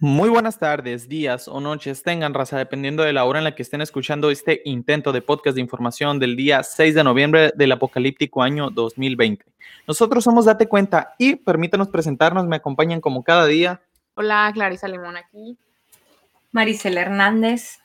Muy 0.00 0.28
buenas 0.28 0.60
tardes, 0.60 1.08
días 1.08 1.48
o 1.48 1.60
noches 1.60 2.04
tengan 2.04 2.32
raza, 2.32 2.56
dependiendo 2.56 3.02
de 3.02 3.12
la 3.12 3.24
hora 3.24 3.40
en 3.40 3.44
la 3.44 3.56
que 3.56 3.64
estén 3.64 3.80
escuchando 3.80 4.30
este 4.30 4.62
intento 4.64 5.10
de 5.10 5.22
podcast 5.22 5.56
de 5.56 5.60
información 5.60 6.20
del 6.20 6.36
día 6.36 6.62
6 6.62 6.94
de 6.94 7.02
noviembre 7.02 7.52
del 7.56 7.72
apocalíptico 7.72 8.44
año 8.44 8.70
2020. 8.70 9.44
Nosotros 9.88 10.22
somos 10.22 10.44
Date 10.44 10.68
Cuenta 10.68 11.16
y 11.18 11.34
permítanos 11.34 11.88
presentarnos, 11.88 12.46
me 12.46 12.54
acompañan 12.54 13.00
como 13.00 13.24
cada 13.24 13.46
día. 13.46 13.82
Hola, 14.14 14.48
Clarisa 14.54 14.86
Limón 14.86 15.16
aquí. 15.16 15.58
Maricel 16.52 16.96
Hernández. 16.96 17.80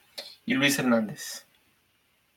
Y 0.45 0.53
Luis 0.53 0.77
Hernández. 0.77 1.47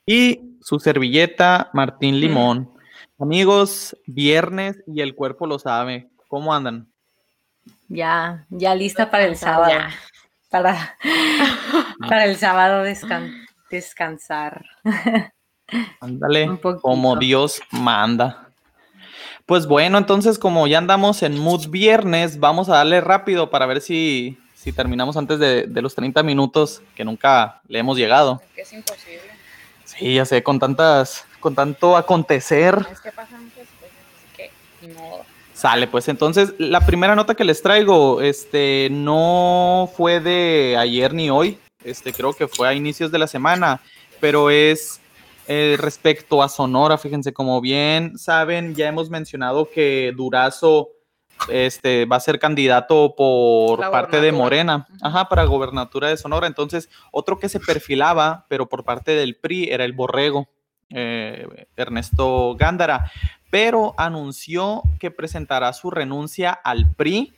Y 0.07 0.57
su 0.59 0.79
servilleta, 0.79 1.69
Martín 1.73 2.19
Limón. 2.19 2.71
Amigos, 3.19 3.95
viernes 4.07 4.83
y 4.87 5.01
el 5.01 5.13
cuerpo 5.13 5.45
lo 5.45 5.59
sabe. 5.59 6.09
¿Cómo 6.29 6.51
andan? 6.55 6.87
Ya, 7.89 8.45
ya 8.49 8.75
lista 8.75 9.09
para 9.11 9.25
el 9.25 9.35
sábado. 9.35 9.79
Para, 10.49 10.97
para 12.07 12.25
el 12.25 12.37
sábado 12.37 12.83
descansar. 13.69 14.65
Ándale, 15.99 16.59
como 16.81 17.17
Dios 17.17 17.61
manda. 17.71 18.47
Pues 19.45 19.65
bueno, 19.65 19.97
entonces 19.97 20.39
como 20.39 20.67
ya 20.67 20.77
andamos 20.77 21.23
en 21.23 21.37
mood 21.37 21.69
viernes, 21.69 22.39
vamos 22.39 22.69
a 22.69 22.75
darle 22.75 22.99
rápido 23.01 23.49
para 23.49 23.65
ver 23.65 23.81
si, 23.81 24.37
si 24.53 24.73
terminamos 24.73 25.15
antes 25.15 25.39
de, 25.39 25.81
los 25.81 25.95
30 25.95 26.21
minutos 26.23 26.81
que 26.95 27.05
nunca 27.05 27.61
le 27.67 27.79
hemos 27.79 27.97
llegado. 27.97 28.41
Es 28.55 28.73
imposible. 28.73 29.21
Sí, 29.85 30.15
ya 30.15 30.25
sé, 30.25 30.43
con 30.43 30.59
tantas, 30.59 31.25
con 31.39 31.55
tanto 31.55 31.95
acontecer. 31.95 32.85
Es 32.91 32.99
que 32.99 33.11
pasan 33.11 33.45
muchas 33.45 33.67
cosas, 33.79 33.95
así 34.17 34.35
que 34.35 34.51
ni 34.81 34.93
modo. 34.93 35.23
Sale, 35.57 35.87
pues 35.87 36.07
entonces 36.07 36.53
la 36.59 36.85
primera 36.85 37.15
nota 37.15 37.33
que 37.33 37.43
les 37.43 37.63
traigo, 37.63 38.21
este, 38.21 38.89
no 38.91 39.89
fue 39.97 40.19
de 40.19 40.75
ayer 40.77 41.15
ni 41.15 41.31
hoy, 41.31 41.57
este, 41.83 42.13
creo 42.13 42.33
que 42.33 42.47
fue 42.47 42.67
a 42.67 42.75
inicios 42.75 43.11
de 43.11 43.17
la 43.17 43.25
semana, 43.25 43.81
pero 44.19 44.51
es 44.51 45.01
eh, 45.47 45.75
respecto 45.79 46.43
a 46.43 46.49
Sonora, 46.49 46.99
fíjense, 46.99 47.33
como 47.33 47.59
bien 47.59 48.19
saben, 48.19 48.75
ya 48.75 48.87
hemos 48.87 49.09
mencionado 49.09 49.71
que 49.71 50.13
Durazo 50.15 50.89
este, 51.49 52.05
va 52.05 52.17
a 52.17 52.19
ser 52.19 52.37
candidato 52.37 53.15
por 53.17 53.79
parte 53.89 54.21
de 54.21 54.31
Morena, 54.31 54.85
ajá, 55.01 55.27
para 55.27 55.45
gobernatura 55.45 56.09
de 56.09 56.17
Sonora. 56.17 56.45
Entonces, 56.45 56.87
otro 57.11 57.39
que 57.39 57.49
se 57.49 57.59
perfilaba, 57.59 58.45
pero 58.47 58.69
por 58.69 58.83
parte 58.83 59.15
del 59.15 59.35
PRI, 59.35 59.69
era 59.71 59.85
el 59.85 59.93
Borrego, 59.93 60.47
eh, 60.89 61.65
Ernesto 61.75 62.55
Gándara 62.55 63.11
pero 63.49 63.93
anunció 63.97 64.83
que 64.99 65.11
presentará 65.11 65.73
su 65.73 65.91
renuncia 65.91 66.51
al 66.51 66.93
PRI 66.95 67.33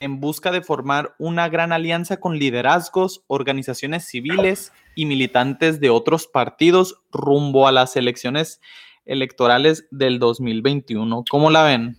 en 0.00 0.20
busca 0.20 0.52
de 0.52 0.62
formar 0.62 1.14
una 1.18 1.48
gran 1.48 1.72
alianza 1.72 2.18
con 2.20 2.38
liderazgos, 2.38 3.24
organizaciones 3.26 4.04
civiles 4.04 4.72
y 4.94 5.06
militantes 5.06 5.80
de 5.80 5.90
otros 5.90 6.26
partidos 6.26 7.02
rumbo 7.10 7.66
a 7.66 7.72
las 7.72 7.96
elecciones 7.96 8.60
electorales 9.04 9.88
del 9.90 10.18
2021. 10.18 11.24
¿Cómo 11.28 11.50
la 11.50 11.64
ven? 11.64 11.96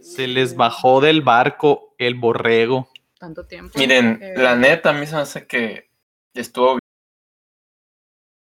Se 0.00 0.28
les 0.28 0.54
bajó 0.54 1.00
del 1.00 1.22
barco 1.22 1.94
el 1.98 2.14
borrego. 2.14 2.88
Tanto 3.18 3.46
tiempo. 3.46 3.78
Miren, 3.78 4.20
la 4.36 4.54
neta 4.54 4.90
a 4.90 4.92
mí 4.92 5.06
se 5.06 5.16
me 5.16 5.22
hace 5.22 5.46
que 5.46 5.90
estuvo 6.34 6.78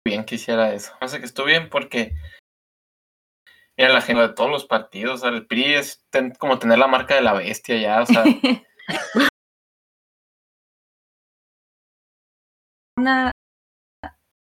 bien 0.05 0.25
que 0.25 0.35
hiciera 0.35 0.75
eso. 0.75 0.93
Me 1.01 1.05
hace 1.05 1.21
que 1.21 1.27
estuvo 1.27 1.47
bien 1.47 1.69
porque 1.71 2.15
Mira, 3.77 3.93
la 3.93 4.01
gente 4.01 4.23
de 4.23 4.29
todos 4.31 4.51
los 4.51 4.65
partidos, 4.67 5.15
o 5.15 5.19
sea, 5.19 5.31
el 5.31 5.47
PRI 5.47 5.75
es 5.75 6.05
como 6.39 6.59
tener 6.59 6.79
la 6.79 6.87
marca 6.87 7.15
de 7.17 7.23
la 7.23 7.33
bestia 7.33 7.77
ya, 7.77 8.03
o 8.03 8.07
sea. 8.07 8.25
Una 12.97 13.33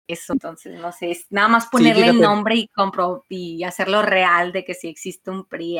eso, 0.09 0.33
entonces, 0.33 0.81
no 0.81 0.91
sé, 0.91 1.11
es 1.11 1.27
nada 1.28 1.49
más 1.49 1.67
ponerle 1.67 2.09
el 2.09 2.21
nombre 2.21 2.56
y 2.56 2.69
compro 2.69 3.25
y 3.28 3.62
hacerlo 3.62 4.00
real 4.00 4.53
de 4.53 4.65
que 4.65 4.72
sí 4.72 4.88
existe 4.88 5.31
un 5.31 5.44
PRI 5.44 5.77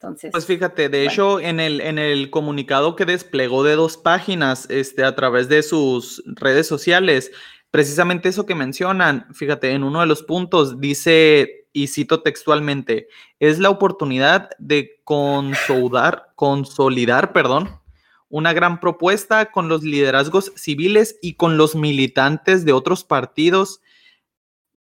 Entonces, 0.00 0.32
pues 0.32 0.46
fíjate, 0.46 0.88
de 0.88 1.04
hecho, 1.04 1.38
en 1.38 1.60
el, 1.60 1.80
en 1.80 2.00
el 2.00 2.28
comunicado 2.30 2.96
que 2.96 3.04
desplegó 3.04 3.62
de 3.62 3.76
dos 3.76 3.96
páginas 3.96 4.68
este, 4.68 5.04
a 5.04 5.14
través 5.14 5.48
de 5.48 5.62
sus 5.62 6.24
redes 6.26 6.66
sociales, 6.66 7.30
precisamente 7.70 8.28
eso 8.28 8.46
que 8.46 8.56
mencionan, 8.56 9.32
fíjate, 9.32 9.70
en 9.70 9.84
uno 9.84 10.00
de 10.00 10.06
los 10.06 10.24
puntos 10.24 10.80
dice 10.80 11.61
y 11.72 11.88
cito 11.88 12.22
textualmente, 12.22 13.08
es 13.40 13.58
la 13.58 13.70
oportunidad 13.70 14.50
de 14.58 15.00
consolidar, 15.04 16.32
consolidar, 16.34 17.32
perdón, 17.32 17.80
una 18.28 18.52
gran 18.52 18.80
propuesta 18.80 19.50
con 19.50 19.68
los 19.68 19.82
liderazgos 19.82 20.52
civiles 20.56 21.18
y 21.20 21.34
con 21.34 21.56
los 21.56 21.74
militantes 21.74 22.64
de 22.64 22.72
otros 22.72 23.04
partidos 23.04 23.80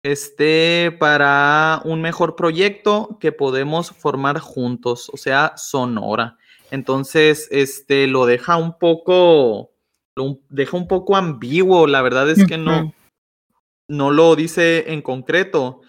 este, 0.02 0.96
para 0.98 1.80
un 1.84 2.00
mejor 2.00 2.34
proyecto 2.34 3.18
que 3.20 3.32
podemos 3.32 3.90
formar 3.92 4.38
juntos, 4.40 5.10
o 5.12 5.16
sea, 5.16 5.54
Sonora. 5.56 6.36
Entonces, 6.70 7.48
este, 7.50 8.06
lo 8.06 8.26
deja 8.26 8.56
un 8.56 8.78
poco, 8.78 9.70
lo 10.16 10.40
deja 10.48 10.76
un 10.76 10.88
poco 10.88 11.16
ambiguo, 11.16 11.86
la 11.86 12.02
verdad 12.02 12.28
es 12.30 12.46
que 12.46 12.58
no, 12.58 12.92
no 13.88 14.10
lo 14.10 14.34
dice 14.34 14.92
en 14.92 15.02
concreto. 15.02 15.82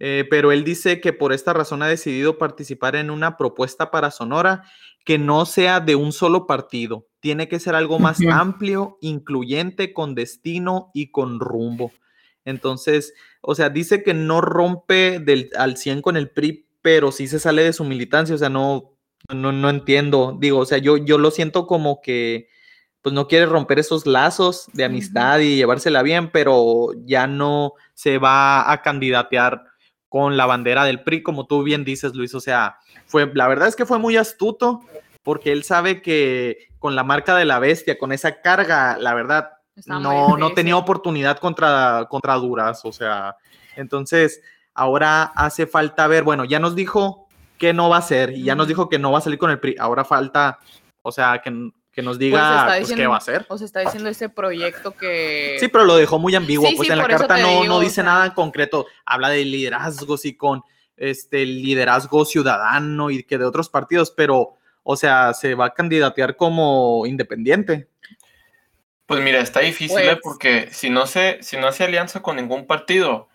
Eh, 0.00 0.24
pero 0.30 0.52
él 0.52 0.64
dice 0.64 1.00
que 1.00 1.12
por 1.12 1.32
esta 1.32 1.52
razón 1.52 1.82
ha 1.82 1.88
decidido 1.88 2.38
participar 2.38 2.94
en 2.96 3.10
una 3.10 3.36
propuesta 3.36 3.90
para 3.90 4.10
Sonora 4.10 4.62
que 5.04 5.18
no 5.18 5.46
sea 5.46 5.80
de 5.80 5.96
un 5.96 6.12
solo 6.12 6.46
partido. 6.46 7.06
Tiene 7.20 7.48
que 7.48 7.58
ser 7.58 7.74
algo 7.74 7.98
más 7.98 8.20
amplio, 8.30 8.98
incluyente, 9.00 9.92
con 9.92 10.14
destino 10.14 10.90
y 10.94 11.10
con 11.10 11.40
rumbo. 11.40 11.92
Entonces, 12.44 13.14
o 13.40 13.54
sea, 13.54 13.70
dice 13.70 14.02
que 14.02 14.14
no 14.14 14.40
rompe 14.40 15.18
del, 15.18 15.50
al 15.56 15.76
100 15.76 16.02
con 16.02 16.16
el 16.16 16.30
PRI, 16.30 16.68
pero 16.82 17.10
sí 17.10 17.26
se 17.26 17.40
sale 17.40 17.62
de 17.64 17.72
su 17.72 17.84
militancia. 17.84 18.34
O 18.34 18.38
sea, 18.38 18.50
no, 18.50 18.96
no, 19.34 19.50
no 19.52 19.70
entiendo. 19.70 20.36
Digo, 20.38 20.58
o 20.58 20.66
sea, 20.66 20.78
yo, 20.78 20.96
yo 20.96 21.18
lo 21.18 21.30
siento 21.30 21.66
como 21.66 22.00
que 22.00 22.48
pues 23.00 23.14
no 23.14 23.28
quiere 23.28 23.46
romper 23.46 23.78
esos 23.78 24.06
lazos 24.06 24.66
de 24.72 24.84
amistad 24.84 25.38
y 25.38 25.56
llevársela 25.56 26.02
bien, 26.02 26.30
pero 26.32 26.88
ya 27.04 27.26
no 27.26 27.74
se 27.94 28.18
va 28.18 28.70
a 28.70 28.82
candidatear 28.82 29.64
con 30.08 30.36
la 30.36 30.46
bandera 30.46 30.84
del 30.84 31.02
PRI, 31.02 31.22
como 31.22 31.46
tú 31.46 31.62
bien 31.62 31.84
dices, 31.84 32.14
Luis. 32.14 32.34
O 32.34 32.40
sea, 32.40 32.78
fue, 33.06 33.30
la 33.34 33.48
verdad 33.48 33.68
es 33.68 33.76
que 33.76 33.86
fue 33.86 33.98
muy 33.98 34.16
astuto 34.16 34.82
porque 35.22 35.52
él 35.52 35.64
sabe 35.64 36.00
que 36.00 36.68
con 36.78 36.96
la 36.96 37.04
marca 37.04 37.36
de 37.36 37.44
la 37.44 37.58
bestia, 37.58 37.98
con 37.98 38.12
esa 38.12 38.40
carga, 38.40 38.96
la 38.98 39.14
verdad, 39.14 39.50
no, 39.86 40.36
no 40.36 40.52
tenía 40.52 40.76
oportunidad 40.76 41.38
contra, 41.38 42.06
contra 42.08 42.34
Duras. 42.36 42.84
O 42.84 42.92
sea, 42.92 43.36
entonces 43.76 44.40
ahora 44.74 45.24
hace 45.24 45.66
falta 45.66 46.06
ver, 46.06 46.22
bueno, 46.22 46.44
ya 46.44 46.58
nos 46.58 46.74
dijo 46.74 47.28
que 47.58 47.72
no 47.72 47.88
va 47.88 47.98
a 47.98 48.02
ser 48.02 48.30
y 48.30 48.44
ya 48.44 48.54
nos 48.54 48.68
dijo 48.68 48.88
que 48.88 48.98
no 48.98 49.12
va 49.12 49.18
a 49.18 49.22
salir 49.22 49.38
con 49.38 49.50
el 49.50 49.60
PRI. 49.60 49.76
Ahora 49.78 50.04
falta, 50.04 50.58
o 51.02 51.12
sea, 51.12 51.40
que 51.42 51.70
que 51.98 52.02
nos 52.02 52.16
diga 52.16 52.66
pues, 52.68 52.92
qué 52.92 53.08
va 53.08 53.16
a 53.16 53.18
hacer. 53.18 53.44
O 53.48 53.58
se 53.58 53.64
está 53.64 53.80
diciendo 53.80 54.08
ese 54.08 54.28
proyecto 54.28 54.92
que... 54.92 55.56
Sí, 55.58 55.66
pero 55.66 55.84
lo 55.84 55.96
dejó 55.96 56.20
muy 56.20 56.32
ambiguo, 56.36 56.68
pues 56.76 56.88
en 56.90 56.96
la 56.96 57.08
carta 57.08 57.38
no, 57.38 57.64
no 57.64 57.80
dice 57.80 58.04
nada 58.04 58.26
en 58.26 58.30
concreto, 58.34 58.86
habla 59.04 59.30
de 59.30 59.44
liderazgos 59.44 60.24
y 60.24 60.36
con 60.36 60.62
este 60.96 61.44
liderazgo 61.44 62.24
ciudadano 62.24 63.10
y 63.10 63.24
que 63.24 63.36
de 63.36 63.46
otros 63.46 63.68
partidos, 63.68 64.12
pero, 64.12 64.54
o 64.84 64.94
sea, 64.94 65.34
se 65.34 65.56
va 65.56 65.66
a 65.66 65.74
candidatear 65.74 66.36
como 66.36 67.04
independiente. 67.04 67.88
Pues 69.06 69.20
mira, 69.20 69.40
está 69.40 69.58
difícil, 69.58 69.98
¿eh? 69.98 70.04
pues 70.10 70.18
porque 70.22 70.68
si 70.70 70.90
no, 70.90 71.04
se, 71.04 71.42
si 71.42 71.56
no 71.56 71.66
hace 71.66 71.82
alianza 71.82 72.22
con 72.22 72.36
ningún 72.36 72.68
partido, 72.68 73.26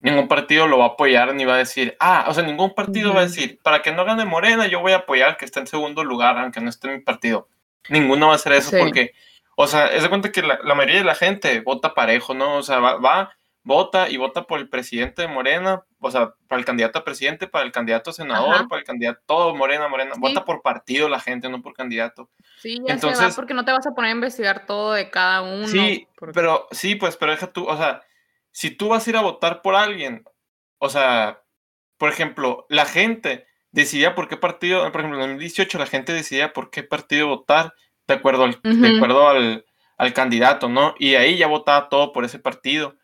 ningún 0.00 0.28
partido 0.28 0.66
lo 0.66 0.76
va 0.76 0.84
a 0.84 0.88
apoyar 0.88 1.34
ni 1.34 1.46
va 1.46 1.54
a 1.54 1.58
decir, 1.58 1.96
ah, 2.00 2.26
o 2.28 2.34
sea, 2.34 2.42
ningún 2.42 2.74
partido 2.74 3.14
va 3.14 3.20
a 3.20 3.26
decir, 3.28 3.60
para 3.62 3.80
que 3.80 3.92
no 3.92 4.04
gane 4.04 4.26
Morena, 4.26 4.66
yo 4.66 4.80
voy 4.80 4.92
a 4.92 4.96
apoyar 4.96 5.38
que 5.38 5.46
esté 5.46 5.60
en 5.60 5.66
segundo 5.66 6.04
lugar, 6.04 6.36
aunque 6.36 6.60
no 6.60 6.68
esté 6.68 6.88
en 6.88 6.96
mi 6.96 7.00
partido. 7.00 7.48
Ninguno 7.88 8.26
va 8.26 8.34
a 8.34 8.36
hacer 8.36 8.52
eso 8.52 8.76
porque, 8.78 9.12
o 9.56 9.66
sea, 9.66 9.86
es 9.86 10.02
de 10.02 10.08
cuenta 10.08 10.32
que 10.32 10.42
la, 10.42 10.58
mayoría 10.74 10.98
de 10.98 11.04
la 11.04 11.14
gente 11.14 11.60
vota 11.60 11.94
parejo, 11.94 12.34
¿no? 12.34 12.56
O 12.56 12.62
sea, 12.62 12.78
va, 12.78 13.30
vota 13.62 14.08
y 14.08 14.16
vota 14.16 14.44
por 14.44 14.58
el 14.58 14.68
presidente 14.68 15.22
de 15.22 15.28
Morena, 15.28 15.84
o 15.98 16.10
sea, 16.10 16.34
para 16.48 16.60
el 16.60 16.64
candidato 16.64 16.98
a 16.98 17.04
presidente, 17.04 17.46
para 17.46 17.64
el 17.64 17.72
candidato 17.72 18.10
a 18.10 18.12
senador, 18.12 18.68
para 18.68 18.80
el 18.80 18.86
candidato, 18.86 19.20
todo 19.26 19.54
Morena, 19.54 19.88
Morena, 19.88 20.14
vota 20.18 20.44
por 20.44 20.62
partido 20.62 21.08
la 21.08 21.20
gente, 21.20 21.48
no 21.48 21.62
por 21.62 21.74
candidato. 21.74 22.30
Sí, 22.58 22.78
ya 22.86 22.94
Entonces, 22.94 23.34
porque 23.34 23.54
no 23.54 23.64
te 23.64 23.72
vas 23.72 23.86
a 23.86 23.94
poner 23.94 24.10
a 24.10 24.14
investigar 24.14 24.66
todo 24.66 24.92
de 24.92 25.10
cada 25.10 25.42
uno. 25.42 25.66
Sí, 25.66 26.06
pero 26.32 26.68
sí, 26.70 26.94
pues, 26.94 27.16
pero 27.16 27.32
deja 27.32 27.52
tú, 27.52 27.66
o 27.66 27.76
sea, 27.76 28.02
si 28.50 28.70
tú 28.70 28.88
vas 28.88 29.06
a 29.06 29.10
ir 29.10 29.16
a 29.16 29.22
votar 29.22 29.62
por 29.62 29.74
alguien, 29.74 30.24
o 30.78 30.88
sea, 30.88 31.42
por 31.98 32.08
ejemplo, 32.08 32.66
la 32.68 32.86
gente 32.86 33.46
decidía 33.72 34.14
por 34.14 34.28
qué 34.28 34.36
partido, 34.36 34.80
por 34.90 35.00
ejemplo, 35.00 35.18
en 35.18 35.24
el 35.24 35.30
2018 35.30 35.78
la 35.78 35.86
gente 35.86 36.12
decidía 36.12 36.52
por 36.52 36.70
qué 36.70 36.82
partido 36.82 37.28
votar 37.28 37.74
de 38.08 38.14
acuerdo 38.14 38.44
al, 38.44 38.60
de 38.62 38.96
acuerdo 38.96 39.28
al, 39.28 39.64
al, 39.96 40.12
candidato, 40.12 40.68
¿no? 40.68 40.94
Y 40.98 41.14
ahí 41.14 41.36
ya 41.36 41.46
votaba 41.46 41.88
todo 41.88 42.12
por 42.12 42.24
ese 42.24 42.38
partido. 42.38 42.96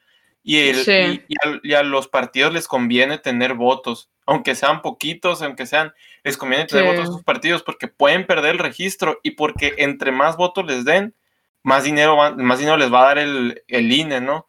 Y, 0.43 0.59
el, 0.59 1.25
y, 1.63 1.75
a, 1.75 1.83
los 1.83 2.07
partidos 2.07 2.53
les 2.53 2.69
conviene 2.69 3.19
tener 3.19 3.55
votos. 3.55 4.11
aunque 4.27 4.55
sean 4.55 4.81
poquitos, 4.81 5.43
aunque 5.43 5.67
sean, 5.67 5.93
les 6.23 6.37
conviene 6.37 6.67
tener 6.67 6.85
votos 6.85 7.09
a 7.09 7.13
sus 7.13 7.25
partidos 7.25 7.63
porque 7.63 7.89
pueden 7.89 8.27
perder 8.27 8.53
el 8.53 8.59
registro 8.61 9.19
y 9.23 9.33
porque 9.33 9.75
entre 9.79 10.13
más 10.13 10.37
votos 10.37 10.65
les 10.65 10.85
den, 10.85 11.15
más 11.63 11.83
dinero, 11.83 12.17
más 12.37 12.59
dinero 12.59 12.77
les 12.77 12.93
va 12.93 13.03
a 13.03 13.07
dar 13.07 13.19
el, 13.19 13.63
el 13.67 13.93
INE, 13.93 14.21
¿no? 14.21 14.49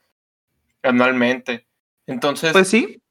Anualmente. 0.84 1.68
Entonces. 2.06 2.54
Pues 2.54 2.70
sí. 2.70 3.02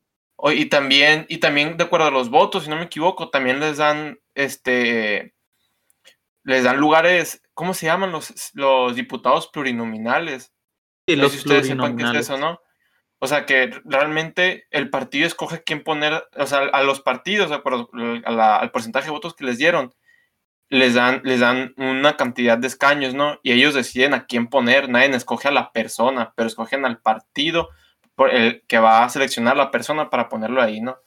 Y 0.44 0.67
también, 0.67 1.27
y 1.29 1.38
también 1.38 1.77
de 1.77 1.85
acuerdo 1.85 2.06
a 2.06 2.11
los 2.11 2.29
votos, 2.29 2.65
si 2.65 2.71
no 2.71 2.77
me 2.77 2.85
equivoco, 2.85 3.31
también 3.31 3.59
les 3.59 3.79
dan 3.79 4.19
este 4.35 5.35
les 6.47 6.62
dan 6.62 6.77
lugares, 6.77 7.43
¿cómo 7.55 7.75
se 7.75 7.87
llaman 7.87 8.12
los, 8.12 8.53
los 8.55 8.94
diputados 8.94 9.49
plurinominales? 9.49 10.53
Sí, 11.09 11.17
los 11.17 11.43
plurinominales. 11.43 12.23
eso, 12.23 12.38
¿no? 12.38 12.61
O 13.19 13.27
sea 13.27 13.47
que 13.47 13.71
realmente 13.85 14.67
el 14.71 14.88
partido 14.88 15.27
escoge 15.27 15.65
quién 15.65 15.83
poner, 15.83 16.23
o 16.37 16.47
sea, 16.47 16.61
a 16.61 16.83
los 16.85 17.00
partidos, 17.00 17.50
de 17.50 17.56
acuerdo 17.56 17.91
al 18.25 18.71
porcentaje 18.71 19.06
de 19.06 19.11
votos 19.11 19.35
que 19.35 19.44
les 19.44 19.59
dieron, 19.59 19.93
les 20.69 20.94
dan, 20.94 21.23
les 21.25 21.41
dan 21.41 21.75
una 21.77 22.17
cantidad 22.17 22.59
de 22.59 22.67
escaños, 22.67 23.15
¿no? 23.15 23.41
Y 23.43 23.53
ellos 23.53 23.75
deciden 23.75 24.15
a 24.15 24.27
quién 24.27 24.49
poner, 24.49 24.88
nadie 24.88 25.15
escoge 25.17 25.49
a 25.49 25.53
la 25.53 25.73
persona, 25.73 26.33
pero 26.37 26.47
escogen 26.47 26.85
al 26.85 27.00
partido 27.00 27.71
por 28.17 28.35
el 28.35 28.63
que 28.67 28.79
va 28.79 29.05
a 29.05 29.09
seleccionar 29.09 29.57
la 29.57 29.71
persona 29.71 30.11
para 30.11 30.29
ponerlo 30.29 30.61
ahí, 30.61 30.81
¿no? 30.81 30.99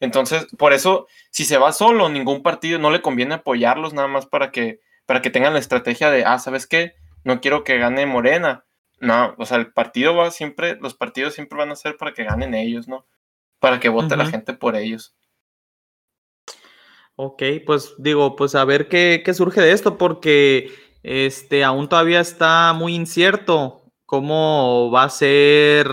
Entonces, 0.00 0.46
por 0.56 0.72
eso, 0.72 1.06
si 1.30 1.44
se 1.44 1.58
va 1.58 1.72
solo, 1.72 2.08
ningún 2.08 2.42
partido, 2.42 2.78
no 2.78 2.90
le 2.90 3.02
conviene 3.02 3.34
apoyarlos 3.34 3.92
nada 3.92 4.08
más 4.08 4.26
para 4.26 4.50
que, 4.50 4.80
para 5.06 5.20
que 5.20 5.30
tengan 5.30 5.52
la 5.52 5.58
estrategia 5.58 6.10
de, 6.10 6.24
ah, 6.24 6.38
¿sabes 6.38 6.66
qué? 6.66 6.94
No 7.24 7.40
quiero 7.40 7.62
que 7.62 7.78
gane 7.78 8.06
Morena. 8.06 8.64
No, 8.98 9.34
o 9.38 9.44
sea, 9.44 9.58
el 9.58 9.72
partido 9.72 10.14
va 10.16 10.30
siempre, 10.30 10.76
los 10.80 10.94
partidos 10.94 11.34
siempre 11.34 11.58
van 11.58 11.70
a 11.70 11.76
ser 11.76 11.96
para 11.96 12.14
que 12.14 12.24
ganen 12.24 12.54
ellos, 12.54 12.88
¿no? 12.88 13.06
Para 13.58 13.78
que 13.78 13.88
vote 13.88 14.16
la 14.16 14.26
gente 14.26 14.54
por 14.54 14.76
ellos. 14.76 15.14
Ok, 17.16 17.42
pues 17.66 17.94
digo, 17.98 18.36
pues 18.36 18.54
a 18.54 18.64
ver 18.64 18.88
qué, 18.88 19.22
qué 19.24 19.34
surge 19.34 19.60
de 19.60 19.72
esto, 19.72 19.98
porque 19.98 20.72
este 21.02 21.64
aún 21.64 21.88
todavía 21.88 22.20
está 22.20 22.72
muy 22.72 22.94
incierto 22.94 23.82
cómo 24.06 24.90
va 24.90 25.04
a 25.04 25.10
ser 25.10 25.86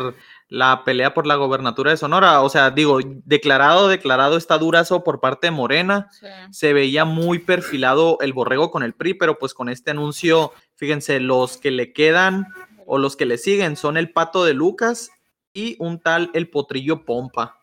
la 0.50 0.84
pelea 0.84 1.14
por 1.14 1.28
la 1.28 1.36
gobernatura 1.36 1.92
de 1.92 1.98
Sonora. 1.98 2.42
O 2.42 2.50
sea, 2.50 2.72
digo, 2.72 3.00
declarado, 3.04 3.88
declarado 3.88 4.36
está 4.36 4.58
durazo 4.58 5.04
por 5.04 5.20
parte 5.20 5.48
de 5.48 5.52
Morena. 5.52 6.10
Se 6.52 6.74
veía 6.74 7.06
muy 7.06 7.40
perfilado 7.40 8.18
el 8.22 8.34
borrego 8.34 8.72
con 8.72 8.84
el 8.84 8.94
PRI, 8.94 9.14
pero 9.14 9.38
pues 9.38 9.54
con 9.54 9.70
este 9.70 9.92
anuncio, 9.92 10.52
fíjense, 10.76 11.20
los 11.20 11.58
que 11.58 11.72
le 11.72 11.94
quedan 11.94 12.48
o 12.88 12.98
los 12.98 13.16
que 13.16 13.28
le 13.28 13.38
siguen 13.38 13.78
son 13.78 13.96
el 13.96 14.12
pato 14.12 14.44
de 14.44 14.56
Lucas 14.56 15.12
y 15.54 15.76
un 15.80 16.00
tal 16.00 16.32
el 16.34 16.50
potrillo 16.50 17.06
Pompa, 17.06 17.60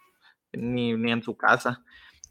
ni, 0.52 0.94
ni 0.94 1.10
en 1.10 1.22
su 1.22 1.36
casa. 1.36 1.82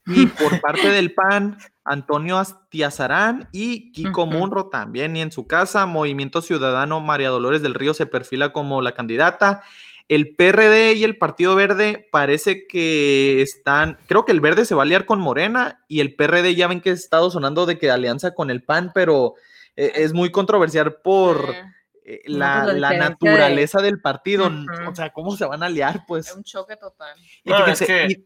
Y 0.08 0.28
por 0.28 0.60
parte 0.62 0.90
del 0.90 1.14
PAN, 1.14 1.58
Antonio 1.84 2.38
Astiazarán 2.38 3.50
y 3.52 3.92
Kiko 3.92 4.26
Munro 4.26 4.68
también, 4.68 5.14
ni 5.14 5.22
en 5.22 5.32
su 5.32 5.48
casa. 5.48 5.86
Movimiento 5.86 6.42
Ciudadano, 6.42 7.02
María 7.02 7.30
Dolores 7.30 7.62
del 7.62 7.74
Río 7.74 7.94
se 7.94 8.06
perfila 8.06 8.54
como 8.54 8.82
la 8.82 8.94
candidata. 8.94 9.64
El 10.08 10.36
PRD 10.36 10.94
y 10.94 11.04
el 11.04 11.18
Partido 11.18 11.56
Verde 11.56 12.08
parece 12.12 12.68
que 12.68 13.42
están, 13.42 13.98
creo 14.08 14.24
que 14.24 14.32
el 14.32 14.42
Verde 14.42 14.66
se 14.66 14.76
va 14.76 14.84
a 14.84 14.86
aliar 14.86 15.06
con 15.06 15.20
Morena 15.20 15.84
y 15.88 16.00
el 16.00 16.16
PRD 16.16 16.56
ya 16.56 16.68
ven 16.68 16.82
que 16.82 16.92
ha 16.92 16.94
estado 16.94 17.32
sonando 17.32 17.66
de 17.66 17.80
que 17.80 17.90
alianza 17.90 18.34
con 18.36 18.52
el 18.52 18.64
PAN, 18.64 18.92
pero 18.94 19.34
eh, 19.76 19.94
es 19.96 20.14
muy 20.14 20.32
controversial 20.32 20.98
por 21.04 21.56
eh, 22.04 22.22
la, 22.26 22.72
naturaleza 22.74 23.82
del 23.82 24.00
partido. 24.00 24.52
O 24.88 24.94
sea, 24.94 25.12
¿cómo 25.12 25.36
se 25.36 25.46
van 25.46 25.64
a 25.64 25.66
aliar? 25.66 26.04
Pues. 26.08 26.28
Es 26.28 26.36
un 26.36 26.44
choque 26.44 26.78
total. 26.78 27.18
No, 27.44 27.66
es 27.66 27.80
que 27.80 28.24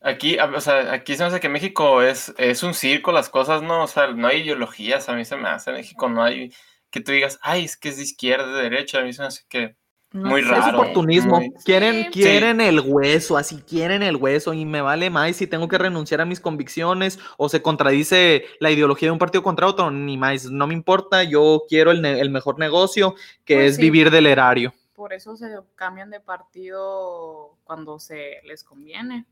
aquí, 0.00 0.38
o 0.38 0.60
sea, 0.60 0.92
aquí 0.92 1.16
se 1.16 1.24
me 1.24 1.30
hace 1.30 1.40
que 1.40 1.48
México 1.48 2.00
es, 2.00 2.32
es 2.38 2.62
un 2.62 2.74
circo, 2.74 3.10
las 3.10 3.28
cosas, 3.28 3.62
¿no? 3.62 3.82
O 3.82 3.86
sea, 3.88 4.08
no 4.08 4.28
hay 4.28 4.42
ideologías, 4.42 5.08
a 5.08 5.14
mí 5.14 5.24
se 5.24 5.36
me 5.36 5.48
hace. 5.48 5.70
En 5.70 5.76
México 5.76 6.08
no 6.08 6.22
hay 6.22 6.52
que 6.90 7.00
tú 7.00 7.12
digas, 7.12 7.38
ay, 7.42 7.64
es 7.64 7.76
que 7.76 7.90
es 7.90 7.96
de 7.96 8.02
izquierda, 8.02 8.46
de 8.46 8.62
derecha, 8.62 9.00
a 9.00 9.02
mí 9.02 9.12
se 9.12 9.22
me 9.22 9.28
hace 9.28 9.44
que 9.48 9.76
muy 10.12 10.40
raro. 10.40 10.68
Es 10.68 10.74
oportunismo. 10.74 11.40
quieren, 11.64 12.10
quieren 12.10 12.60
el 12.60 12.80
hueso, 12.80 13.36
así 13.36 13.62
quieren 13.62 14.02
el 14.02 14.16
hueso 14.16 14.54
y 14.54 14.64
me 14.64 14.80
vale 14.80 15.10
más 15.10 15.36
si 15.36 15.46
tengo 15.46 15.68
que 15.68 15.76
renunciar 15.76 16.20
a 16.20 16.24
mis 16.24 16.40
convicciones 16.40 17.18
o 17.36 17.48
se 17.48 17.60
contradice 17.60 18.44
la 18.60 18.70
ideología 18.70 19.08
de 19.08 19.12
un 19.12 19.18
partido 19.18 19.42
contra 19.42 19.66
otro, 19.66 19.90
ni 19.90 20.16
más, 20.16 20.46
no 20.46 20.66
me 20.66 20.74
importa, 20.74 21.24
yo 21.24 21.64
quiero 21.68 21.90
el, 21.90 22.30
mejor 22.30 22.58
negocio 22.58 23.14
que 23.44 23.56
pues 23.56 23.72
es 23.72 23.78
vivir 23.78 24.10
del 24.10 24.26
erario. 24.26 24.72
Por 24.94 25.12
eso 25.12 25.36
se 25.36 25.46
cambian 25.74 26.10
de 26.10 26.20
partido 26.20 27.56
cuando 27.64 27.98
se 27.98 28.40
les 28.44 28.64
conviene. 28.64 29.26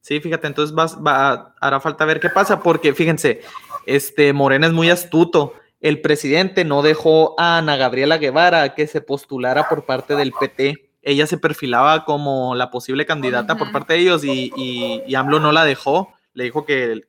Sí, 0.00 0.20
fíjate, 0.20 0.46
entonces 0.46 0.74
va, 0.74 1.54
hará 1.60 1.80
falta 1.80 2.04
ver 2.04 2.20
qué 2.20 2.30
pasa, 2.30 2.62
porque 2.62 2.94
fíjense, 2.94 3.40
este 3.86 4.32
Morena 4.32 4.68
es 4.68 4.72
muy 4.72 4.88
astuto 4.88 5.54
el 5.88 6.00
presidente 6.00 6.64
no 6.64 6.82
dejó 6.82 7.38
a 7.38 7.58
Ana 7.58 7.76
Gabriela 7.76 8.18
Guevara 8.18 8.74
que 8.74 8.88
se 8.88 9.00
postulara 9.00 9.68
por 9.68 9.86
parte 9.86 10.16
del 10.16 10.32
PT. 10.32 10.90
Ella 11.00 11.28
se 11.28 11.38
perfilaba 11.38 12.04
como 12.04 12.56
la 12.56 12.72
posible 12.72 13.06
candidata 13.06 13.56
por 13.56 13.70
parte 13.70 13.92
de 13.92 14.00
ellos 14.00 14.24
y, 14.24 14.50
y, 14.56 15.14
AMLO 15.14 15.38
no 15.38 15.52
la 15.52 15.64
dejó. 15.64 16.12
Le 16.34 16.42
dijo 16.42 16.64
que, 16.64 17.02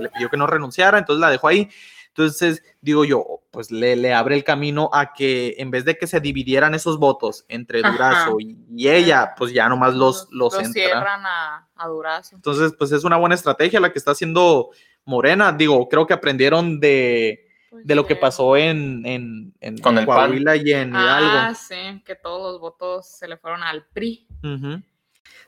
le 0.00 0.08
pidió 0.08 0.30
que 0.30 0.36
no 0.36 0.48
renunciara, 0.48 0.98
entonces 0.98 1.20
la 1.20 1.30
dejó 1.30 1.46
ahí. 1.46 1.68
Entonces, 2.08 2.64
digo 2.80 3.04
yo, 3.04 3.42
pues 3.52 3.70
le, 3.70 4.12
abre 4.12 4.34
el 4.34 4.42
camino 4.42 4.90
a 4.92 5.12
que 5.12 5.54
en 5.58 5.70
vez 5.70 5.84
de 5.84 5.96
que 5.96 6.08
se 6.08 6.18
dividieran 6.18 6.74
esos 6.74 6.98
votos 6.98 7.44
entre 7.48 7.82
Durazo 7.82 8.38
y, 8.40 8.88
ella, 8.88 9.34
pues 9.38 9.52
ya 9.52 9.68
nomás 9.68 9.94
los, 9.94 10.26
los, 10.32 10.54
los 10.54 10.72
cierran 10.72 11.24
a, 11.24 11.68
a, 11.76 11.86
Durazo. 11.86 12.34
Entonces, 12.34 12.72
pues 12.76 12.90
es 12.90 13.04
una 13.04 13.16
buena 13.16 13.36
estrategia 13.36 13.78
la 13.78 13.92
que 13.92 13.98
está 14.00 14.10
haciendo 14.10 14.70
Morena. 15.04 15.52
Digo, 15.52 15.88
creo 15.88 16.04
que 16.04 16.14
aprendieron 16.14 16.80
de, 16.80 17.43
de 17.82 17.94
lo 17.94 18.06
que 18.06 18.16
pasó 18.16 18.56
en, 18.56 19.04
en, 19.06 19.54
en 19.60 19.78
Con 19.78 19.98
el 19.98 20.06
Coahuila 20.06 20.56
y 20.56 20.72
en 20.72 20.90
Hidalgo. 20.90 21.30
Ah, 21.32 21.54
sí, 21.54 22.02
que 22.04 22.14
todos 22.14 22.52
los 22.52 22.60
votos 22.60 23.08
se 23.08 23.26
le 23.28 23.36
fueron 23.36 23.62
al 23.62 23.86
PRI. 23.86 24.26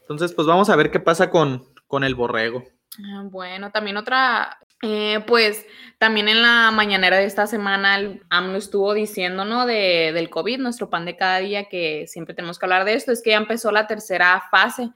Entonces, 0.00 0.32
pues 0.32 0.46
vamos 0.46 0.70
a 0.70 0.76
ver 0.76 0.90
qué 0.90 1.00
pasa 1.00 1.31
con, 1.31 1.64
con 1.87 2.05
el 2.05 2.14
borrego. 2.14 2.64
Ah, 3.05 3.23
bueno, 3.25 3.70
también 3.73 3.96
otra, 3.96 4.58
eh, 4.82 5.23
pues 5.26 5.67
también 5.99 6.28
en 6.28 6.43
la 6.43 6.70
mañanera 6.70 7.19
de 7.19 7.25
esta 7.25 7.46
semana 7.46 7.96
el 7.96 8.23
AMLO 8.31 8.56
estuvo 8.56 8.94
diciendo, 8.94 9.44
¿no? 9.44 9.67
De, 9.67 10.12
del 10.14 10.31
COVID, 10.31 10.61
nuestro 10.61 10.88
pan 10.88 11.05
de 11.05 11.17
cada 11.17 11.38
día, 11.38 11.69
que 11.69 12.06
siempre 12.06 12.34
tenemos 12.34 12.58
que 12.58 12.67
hablar 12.67 12.84
de 12.84 12.94
esto, 12.94 13.12
es 13.12 13.22
que 13.22 13.31
ya 13.31 13.37
empezó 13.37 13.70
la 13.70 13.87
tercera 13.87 14.43
fase 14.50 14.90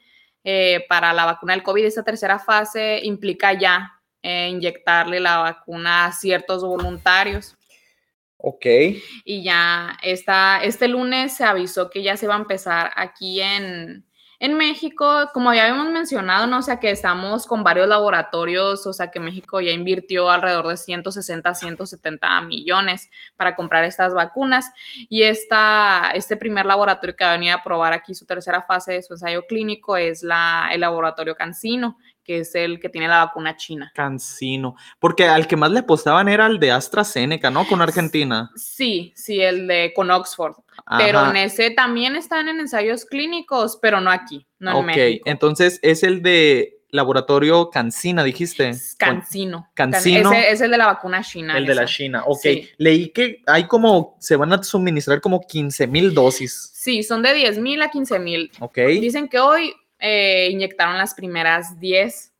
eh, 0.44 0.86
para 0.88 1.12
la 1.12 1.26
vacuna 1.26 1.52
del 1.52 1.62
COVID. 1.62 1.84
Esta 1.84 2.02
tercera 2.02 2.38
fase 2.38 3.00
implica 3.02 3.52
ya 3.52 3.99
eh, 4.22 4.48
inyectarle 4.48 5.20
la 5.20 5.38
vacuna 5.38 6.06
a 6.06 6.12
ciertos 6.12 6.62
voluntarios. 6.62 7.56
Ok. 8.36 8.66
Y 9.24 9.42
ya 9.42 9.98
está, 10.02 10.62
este 10.62 10.88
lunes 10.88 11.36
se 11.36 11.44
avisó 11.44 11.90
que 11.90 12.02
ya 12.02 12.16
se 12.16 12.26
va 12.26 12.34
a 12.34 12.38
empezar 12.38 12.90
aquí 12.96 13.40
en, 13.40 14.06
en 14.40 14.54
México, 14.56 15.28
como 15.34 15.52
ya 15.52 15.64
habíamos 15.64 15.92
mencionado, 15.92 16.46
¿no? 16.46 16.58
O 16.58 16.62
sea, 16.62 16.80
que 16.80 16.90
estamos 16.90 17.46
con 17.46 17.62
varios 17.62 17.86
laboratorios, 17.86 18.86
o 18.86 18.92
sea, 18.94 19.10
que 19.10 19.20
México 19.20 19.60
ya 19.60 19.70
invirtió 19.70 20.30
alrededor 20.30 20.68
de 20.68 20.78
160, 20.78 21.54
170 21.54 22.40
millones 22.40 23.10
para 23.36 23.54
comprar 23.54 23.84
estas 23.84 24.14
vacunas. 24.14 24.72
Y 25.10 25.24
esta, 25.24 26.10
este 26.14 26.38
primer 26.38 26.64
laboratorio 26.64 27.14
que 27.14 27.24
va 27.24 27.32
a 27.32 27.34
venir 27.34 27.52
a 27.52 27.62
probar 27.62 27.92
aquí 27.92 28.14
su 28.14 28.24
tercera 28.24 28.62
fase 28.62 28.94
de 28.94 29.02
su 29.02 29.12
ensayo 29.12 29.46
clínico 29.46 29.98
es 29.98 30.22
la, 30.22 30.70
el 30.72 30.80
laboratorio 30.80 31.36
Cancino, 31.36 31.98
que 32.24 32.40
es 32.40 32.54
el 32.54 32.80
que 32.80 32.88
tiene 32.88 33.08
la 33.08 33.24
vacuna 33.24 33.56
china. 33.56 33.90
Cancino, 33.94 34.76
porque 34.98 35.24
al 35.24 35.46
que 35.46 35.56
más 35.56 35.70
le 35.70 35.80
apostaban 35.80 36.28
era 36.28 36.46
el 36.46 36.58
de 36.58 36.70
AstraZeneca, 36.72 37.50
¿no? 37.50 37.66
Con 37.66 37.82
Argentina. 37.82 38.50
Sí, 38.56 39.12
sí, 39.16 39.40
el 39.40 39.66
de 39.66 39.92
con 39.94 40.10
Oxford. 40.10 40.54
Pero 40.98 41.28
en 41.30 41.36
ese 41.36 41.70
también 41.70 42.16
están 42.16 42.48
en 42.48 42.60
ensayos 42.60 43.04
clínicos, 43.04 43.78
pero 43.80 44.00
no 44.00 44.10
aquí, 44.10 44.46
no 44.58 44.80
en 44.80 44.86
México. 44.86 45.22
Ok, 45.22 45.28
entonces 45.28 45.78
es 45.82 46.02
el 46.02 46.22
de 46.22 46.80
laboratorio 46.92 47.70
Cancina, 47.70 48.24
dijiste. 48.24 48.72
Cancino. 48.98 49.70
Cancino. 49.74 50.32
Ese 50.32 50.50
es 50.50 50.60
el 50.60 50.70
de 50.70 50.78
la 50.78 50.86
vacuna 50.86 51.22
china. 51.22 51.56
El 51.56 51.66
de 51.66 51.74
la 51.74 51.86
China, 51.86 52.24
ok. 52.26 52.44
Leí 52.78 53.10
que 53.10 53.42
hay 53.46 53.64
como, 53.64 54.16
se 54.20 54.36
van 54.36 54.52
a 54.52 54.62
suministrar 54.62 55.20
como 55.20 55.40
15 55.40 55.86
mil 55.86 56.14
dosis. 56.14 56.70
Sí, 56.74 57.02
son 57.02 57.22
de 57.22 57.34
10 57.34 57.58
mil 57.58 57.82
a 57.82 57.90
15 57.90 58.18
mil. 58.18 58.50
Ok. 58.60 58.78
Dicen 58.78 59.28
que 59.28 59.38
hoy 59.38 59.72
eh, 60.00 60.48
inyectaron 60.50 60.98
las 60.98 61.14
primeras 61.14 61.78
10 61.78 62.32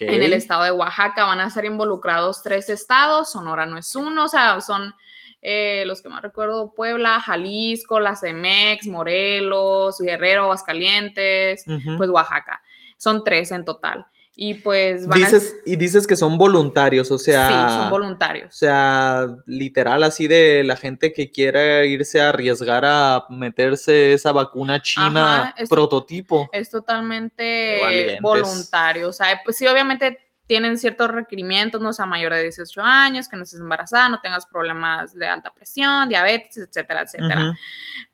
en 0.00 0.22
el 0.22 0.32
estado 0.32 0.64
de 0.64 0.70
Oaxaca. 0.72 1.24
Van 1.24 1.40
a 1.40 1.50
ser 1.50 1.64
involucrados 1.64 2.42
tres 2.42 2.68
estados, 2.68 3.32
Sonora 3.32 3.66
no 3.66 3.78
es 3.78 3.94
uno, 3.94 4.24
o 4.24 4.28
sea, 4.28 4.60
son 4.60 4.94
eh, 5.42 5.84
los 5.86 6.02
que 6.02 6.08
más 6.08 6.22
recuerdo, 6.22 6.74
Puebla, 6.74 7.20
Jalisco, 7.20 7.98
la 8.00 8.16
CEMEX, 8.16 8.86
Morelos, 8.86 9.98
Guerrero, 9.98 10.42
Aguascalientes, 10.42 11.64
pues 11.96 12.10
Oaxaca. 12.10 12.62
Son 12.96 13.24
tres 13.24 13.50
en 13.50 13.64
total. 13.64 14.06
Y 14.42 14.54
pues 14.54 15.06
van 15.06 15.18
dices, 15.18 15.54
Y 15.66 15.76
dices 15.76 16.06
que 16.06 16.16
son 16.16 16.38
voluntarios, 16.38 17.10
o 17.10 17.18
sea... 17.18 17.46
Sí, 17.46 17.76
son 17.76 17.90
voluntarios. 17.90 18.48
O 18.48 18.56
sea, 18.56 19.26
literal 19.44 20.02
así 20.02 20.28
de 20.28 20.64
la 20.64 20.76
gente 20.76 21.12
que 21.12 21.30
quiera 21.30 21.84
irse 21.84 22.22
a 22.22 22.30
arriesgar 22.30 22.86
a 22.86 23.26
meterse 23.28 24.14
esa 24.14 24.32
vacuna 24.32 24.80
china 24.80 25.54
prototipo. 25.68 26.48
Es 26.52 26.70
totalmente 26.70 28.16
voluntario. 28.22 29.10
O 29.10 29.12
sea, 29.12 29.38
pues 29.44 29.58
sí, 29.58 29.66
obviamente 29.66 30.18
tienen 30.46 30.78
ciertos 30.78 31.10
requerimientos, 31.10 31.78
no 31.82 31.92
sea 31.92 32.06
mayor 32.06 32.32
de 32.32 32.44
18 32.44 32.80
años, 32.80 33.28
que 33.28 33.36
no 33.36 33.42
estés 33.42 33.60
embarazada, 33.60 34.08
no 34.08 34.22
tengas 34.22 34.46
problemas 34.46 35.12
de 35.12 35.26
alta 35.26 35.52
presión, 35.52 36.08
diabetes, 36.08 36.56
etcétera, 36.56 37.02
etcétera. 37.02 37.58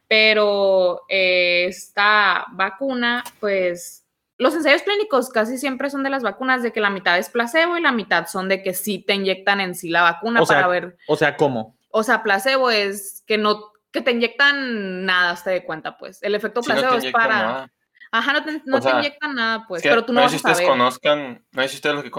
Pero 0.09 1.03
eh, 1.09 1.67
esta 1.69 2.47
vacuna, 2.51 3.23
pues 3.39 4.06
los 4.39 4.55
ensayos 4.55 4.83
clínicos 4.83 5.31
casi 5.31 5.59
siempre 5.59 5.91
son 5.91 6.03
de 6.03 6.11
las 6.11 6.23
vacunas 6.23 6.63
de 6.63 6.73
que 6.73 6.81
la 6.81 6.91
mitad 6.91 7.19
es 7.19 7.31
placebo 7.31 7.77
y 7.79 7.81
la 7.81 7.93
mitad 7.93 8.27
son 8.27 8.49
de 8.49 8.63
que 8.63 8.75
sí 8.75 8.99
te 8.99 9.15
inyectan 9.15 9.61
en 9.61 9.75
sí 9.75 9.89
la 9.89 10.03
vacuna 10.03 10.43
para 10.45 10.69
ver. 10.69 10.97
O 11.09 11.17
sea, 11.17 11.37
¿cómo? 11.37 11.77
O 11.91 12.03
sea, 12.03 12.23
placebo 12.23 12.71
es 12.71 13.23
que 13.27 13.39
no 13.39 13.73
que 13.97 14.03
te 14.03 14.11
inyectan 14.11 15.07
nada, 15.07 15.31
hasta 15.31 15.51
de 15.51 15.65
cuenta, 15.65 15.97
pues. 15.97 16.23
El 16.23 16.35
efecto 16.35 16.61
placebo 16.61 16.95
es 16.95 17.11
para. 17.13 17.71
Ajá, 18.13 18.33
no 18.35 18.45
te, 18.45 18.63
no 18.67 18.81
te 18.81 18.91
inyectan 18.91 19.35
nada, 19.35 19.65
pues. 19.67 19.83
pero 19.83 20.05
tú 20.05 20.13
no, 20.13 20.21
vas 20.21 20.35
a 20.35 20.39
saber. 20.39 20.69
Conozcan, 20.69 21.45
no 21.53 21.63
sé 21.63 21.69
si 21.69 21.77
ustedes 21.77 21.95
los 21.95 22.05
que 22.05 22.11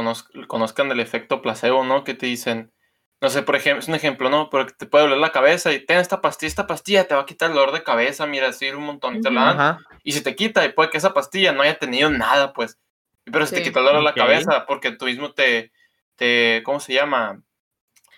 conozcan 0.48 0.90
del 0.90 1.00
efecto 1.00 1.42
placebo, 1.42 1.84
¿no? 1.84 2.04
Que 2.04 2.16
te 2.16 2.26
dicen, 2.26 2.74
no 3.20 3.30
sé, 3.30 3.42
por 3.42 3.56
ejemplo, 3.56 3.80
es 3.82 3.88
un 3.88 3.96
ejemplo, 3.96 4.30
¿no? 4.30 4.50
Porque 4.50 4.74
te 4.78 4.86
puede 4.86 5.06
doler 5.06 5.18
la 5.18 5.32
cabeza 5.32 5.74
y 5.74 5.84
ten 5.84 5.98
esta 5.98 6.22
pastilla, 6.22 6.50
esta 6.50 6.68
pastilla 6.68 7.08
te 7.08 7.16
va 7.16 7.22
a 7.22 7.26
quitar 7.26 7.50
el 7.50 7.56
dolor 7.56 7.74
de 7.74 7.84
cabeza, 7.84 8.28
mira, 8.28 8.50
así 8.50 8.70
un 8.70 8.84
montón 8.84 9.18
y 9.18 9.22
te 9.22 9.32
la 9.32 9.80
Y 10.04 10.12
si 10.12 10.22
te 10.22 10.36
quita, 10.36 10.64
y 10.66 10.72
puede 10.72 10.92
que 10.92 10.98
esa 10.98 11.14
pastilla 11.14 11.52
no 11.52 11.64
haya 11.64 11.80
tenido 11.80 12.10
nada, 12.12 12.54
pues. 12.54 12.78
Pero 13.26 13.46
si 13.46 13.56
te 13.56 13.64
quita 13.64 13.80
el 13.80 13.86
dolor 13.86 14.02
de 14.02 14.06
la 14.06 14.14
cabeza, 14.14 14.66
porque 14.68 14.92
tú 14.92 15.06
mismo 15.06 15.34
te, 15.34 15.72
te, 16.16 16.62
¿cómo 16.64 16.80
se 16.80 16.94
llama? 16.94 17.42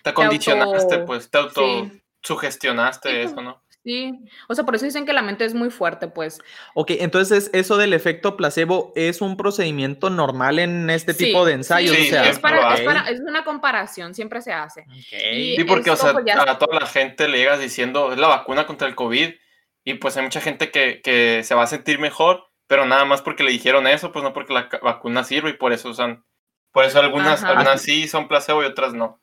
Te 0.02 0.10
acondicionaste, 0.10 0.98
pues, 1.00 1.30
te 1.30 1.38
auto 1.38 1.90
sugestionaste 2.22 3.22
eso, 3.22 3.40
¿no? 3.40 3.62
Sí, 3.82 4.12
o 4.48 4.54
sea, 4.54 4.64
por 4.64 4.74
eso 4.74 4.84
dicen 4.84 5.06
que 5.06 5.14
la 5.14 5.22
mente 5.22 5.46
es 5.46 5.54
muy 5.54 5.70
fuerte, 5.70 6.06
pues. 6.06 6.38
Ok, 6.74 6.90
entonces 6.98 7.48
eso 7.54 7.78
del 7.78 7.94
efecto 7.94 8.36
placebo 8.36 8.92
es 8.94 9.22
un 9.22 9.38
procedimiento 9.38 10.10
normal 10.10 10.58
en 10.58 10.90
este 10.90 11.14
tipo 11.14 11.46
de 11.46 11.54
ensayos. 11.54 11.96
Sí, 11.96 12.10
es, 12.14 12.38
para, 12.38 12.74
es, 12.74 13.20
una 13.20 13.42
comparación, 13.42 14.14
siempre 14.14 14.42
se 14.42 14.52
hace. 14.52 14.84
sí, 15.08 15.64
porque, 15.66 15.90
o 15.90 15.96
sea, 15.96 16.12
pues, 16.12 16.26
a 16.28 16.58
toda 16.58 16.78
la 16.78 16.86
gente 16.86 17.26
le 17.26 17.38
llegas 17.38 17.58
diciendo, 17.58 18.12
es 18.12 18.18
la 18.18 18.28
vacuna 18.28 18.66
contra 18.66 18.86
el 18.86 18.94
COVID, 18.94 19.30
y 19.84 19.94
pues 19.94 20.16
hay 20.18 20.24
mucha 20.24 20.42
gente 20.42 20.70
que, 20.70 21.00
que 21.00 21.42
se 21.42 21.54
va 21.54 21.62
a 21.62 21.66
sentir 21.66 21.98
mejor, 21.98 22.50
pero 22.66 22.84
nada 22.84 23.06
más 23.06 23.22
porque 23.22 23.44
le 23.44 23.50
dijeron 23.50 23.86
eso, 23.86 24.12
pues 24.12 24.22
no 24.22 24.34
porque 24.34 24.52
la 24.52 24.68
vacuna 24.82 25.24
sirve, 25.24 25.50
y 25.50 25.54
por 25.54 25.72
eso 25.72 25.88
usan, 25.88 26.26
por 26.70 26.84
eso 26.84 27.00
algunas, 27.00 27.42
algunas 27.42 27.80
sí 27.80 28.08
son 28.08 28.28
placebo 28.28 28.62
y 28.62 28.66
otras 28.66 28.92
no. 28.92 29.22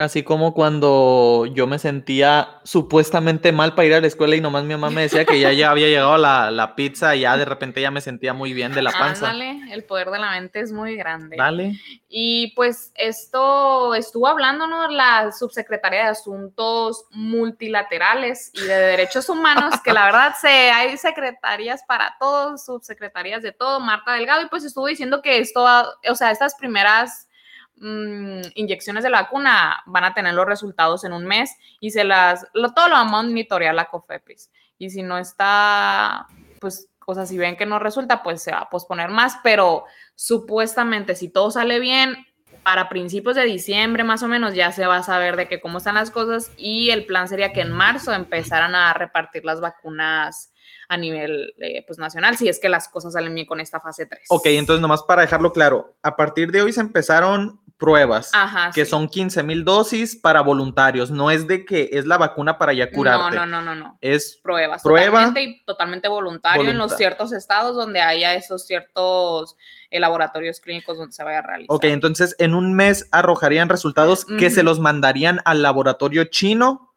Así 0.00 0.24
como 0.24 0.54
cuando 0.54 1.46
yo 1.54 1.68
me 1.68 1.78
sentía 1.78 2.58
supuestamente 2.64 3.52
mal 3.52 3.76
para 3.76 3.86
ir 3.86 3.94
a 3.94 4.00
la 4.00 4.08
escuela 4.08 4.34
y 4.34 4.40
nomás 4.40 4.64
mi 4.64 4.74
mamá 4.74 4.90
me 4.90 5.02
decía 5.02 5.24
que 5.24 5.38
ya, 5.38 5.52
ya 5.52 5.70
había 5.70 5.86
llegado 5.86 6.18
la, 6.18 6.50
la, 6.50 6.74
pizza 6.74 7.14
y 7.14 7.20
ya 7.20 7.36
de 7.36 7.44
repente 7.44 7.80
ya 7.80 7.92
me 7.92 8.00
sentía 8.00 8.32
muy 8.32 8.52
bien 8.52 8.72
de 8.72 8.82
la 8.82 8.90
panza. 8.90 9.26
Dale, 9.26 9.72
el 9.72 9.84
poder 9.84 10.10
de 10.10 10.18
la 10.18 10.32
mente 10.32 10.58
es 10.58 10.72
muy 10.72 10.96
grande. 10.96 11.36
Dale. 11.36 11.78
Y 12.08 12.52
pues 12.56 12.90
esto 12.96 13.94
estuvo 13.94 14.26
hablándonos 14.26 14.92
la 14.92 15.30
subsecretaria 15.30 16.02
de 16.02 16.08
Asuntos 16.08 17.04
Multilaterales 17.12 18.50
y 18.52 18.62
de 18.62 18.74
Derechos 18.74 19.28
Humanos, 19.28 19.80
que 19.84 19.92
la 19.92 20.06
verdad 20.06 20.34
se, 20.40 20.48
hay 20.48 20.96
secretarías 20.96 21.84
para 21.84 22.16
todos, 22.18 22.64
subsecretarías 22.64 23.44
de 23.44 23.52
todo, 23.52 23.78
Marta 23.78 24.14
Delgado, 24.14 24.42
y 24.42 24.48
pues 24.48 24.64
estuvo 24.64 24.88
diciendo 24.88 25.22
que 25.22 25.38
esto, 25.38 25.64
o 25.64 26.14
sea, 26.16 26.32
estas 26.32 26.56
primeras 26.56 27.28
Mm, 27.76 28.40
inyecciones 28.54 29.02
de 29.02 29.10
la 29.10 29.22
vacuna 29.22 29.82
van 29.86 30.04
a 30.04 30.14
tener 30.14 30.32
los 30.32 30.46
resultados 30.46 31.04
en 31.04 31.12
un 31.12 31.24
mes 31.24 31.56
y 31.80 31.90
se 31.90 32.04
las, 32.04 32.46
lo, 32.54 32.72
todo 32.72 32.88
lo 32.88 32.94
vamos 32.94 33.20
a 33.20 33.22
monitorear 33.24 33.74
la 33.74 33.86
COFEPRIS. 33.86 34.50
Y 34.78 34.90
si 34.90 35.02
no 35.02 35.18
está, 35.18 36.26
pues, 36.60 36.88
o 37.04 37.14
sea, 37.14 37.26
si 37.26 37.36
ven 37.36 37.56
que 37.56 37.66
no 37.66 37.78
resulta, 37.78 38.22
pues 38.22 38.42
se 38.42 38.52
va 38.52 38.58
a 38.58 38.70
posponer 38.70 39.10
más, 39.10 39.38
pero 39.42 39.84
supuestamente 40.14 41.16
si 41.16 41.28
todo 41.28 41.50
sale 41.50 41.80
bien, 41.80 42.16
para 42.62 42.88
principios 42.88 43.36
de 43.36 43.44
diciembre 43.44 44.04
más 44.04 44.22
o 44.22 44.28
menos 44.28 44.54
ya 44.54 44.72
se 44.72 44.86
va 44.86 44.96
a 44.96 45.02
saber 45.02 45.36
de 45.36 45.48
que 45.48 45.60
cómo 45.60 45.78
están 45.78 45.96
las 45.96 46.10
cosas 46.10 46.50
y 46.56 46.90
el 46.90 47.04
plan 47.04 47.28
sería 47.28 47.52
que 47.52 47.60
en 47.60 47.70
marzo 47.70 48.14
empezaran 48.14 48.74
a 48.74 48.94
repartir 48.94 49.44
las 49.44 49.60
vacunas 49.60 50.53
a 50.88 50.96
nivel 50.96 51.54
eh, 51.58 51.84
pues, 51.86 51.98
nacional, 51.98 52.36
si 52.36 52.48
es 52.48 52.58
que 52.58 52.68
las 52.68 52.88
cosas 52.88 53.12
salen 53.14 53.34
bien 53.34 53.46
con 53.46 53.60
esta 53.60 53.80
fase 53.80 54.06
3. 54.06 54.26
Ok, 54.28 54.46
entonces 54.46 54.80
nomás 54.80 55.02
para 55.02 55.22
dejarlo 55.22 55.52
claro, 55.52 55.96
a 56.02 56.16
partir 56.16 56.50
de 56.52 56.62
hoy 56.62 56.72
se 56.72 56.80
empezaron 56.80 57.60
pruebas, 57.78 58.30
que 58.74 58.84
son 58.84 59.08
15 59.08 59.42
mil 59.42 59.64
dosis 59.64 60.16
para 60.16 60.40
voluntarios. 60.40 61.10
No 61.10 61.30
es 61.30 61.46
de 61.46 61.64
que 61.64 61.90
es 61.92 62.06
la 62.06 62.18
vacuna 62.18 62.56
para 62.56 62.72
ya 62.72 62.90
curarte. 62.90 63.36
No, 63.36 63.46
no, 63.46 63.60
no, 63.60 63.62
no. 63.62 63.74
no. 63.74 63.98
Es 64.00 64.38
pruebas. 64.42 64.82
Prueba. 64.82 65.06
Totalmente, 65.06 65.42
y 65.42 65.64
totalmente 65.64 66.08
voluntario 66.08 66.70
en 66.70 66.78
los 66.78 66.96
ciertos 66.96 67.32
estados 67.32 67.76
donde 67.76 68.00
haya 68.00 68.34
esos 68.34 68.66
ciertos 68.66 69.56
eh, 69.90 70.00
laboratorios 70.00 70.60
clínicos 70.60 70.98
donde 70.98 71.12
se 71.12 71.24
vaya 71.24 71.40
a 71.40 71.42
realizar. 71.42 71.74
Ok, 71.74 71.84
entonces 71.84 72.36
en 72.38 72.54
un 72.54 72.74
mes 72.74 73.08
arrojarían 73.10 73.68
resultados 73.68 74.24
que 74.24 74.50
se 74.50 74.62
los 74.62 74.80
mandarían 74.80 75.40
al 75.44 75.62
laboratorio 75.62 76.24
chino 76.24 76.93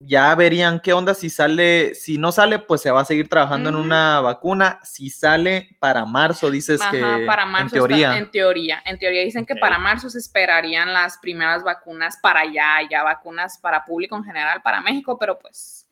ya 0.00 0.32
verían 0.36 0.78
qué 0.80 0.92
onda 0.92 1.12
si 1.12 1.28
sale, 1.28 1.94
si 1.94 2.18
no 2.18 2.30
sale, 2.30 2.60
pues 2.60 2.80
se 2.80 2.90
va 2.90 3.00
a 3.00 3.04
seguir 3.04 3.28
trabajando 3.28 3.68
en 3.70 3.76
una 3.76 4.20
vacuna. 4.20 4.78
Si 4.84 5.10
sale 5.10 5.76
para 5.80 6.04
marzo, 6.04 6.50
dices 6.50 6.80
que 6.90 7.24
para 7.26 7.44
marzo 7.44 7.66
en 7.66 7.70
teoría. 7.70 8.16
en 8.16 8.30
teoría, 8.30 8.82
en 8.84 8.98
teoría 8.98 9.22
dicen 9.22 9.44
que 9.44 9.56
para 9.56 9.78
marzo 9.78 10.08
se 10.08 10.18
esperarían 10.18 10.92
las 10.92 11.18
primeras 11.18 11.64
vacunas 11.64 12.16
para 12.22 12.40
allá, 12.40 12.88
ya 12.88 13.02
vacunas 13.02 13.58
para 13.58 13.84
público 13.84 14.16
en 14.16 14.24
general, 14.24 14.62
para 14.62 14.80
México, 14.80 15.18
pero 15.18 15.36
pues 15.38 15.88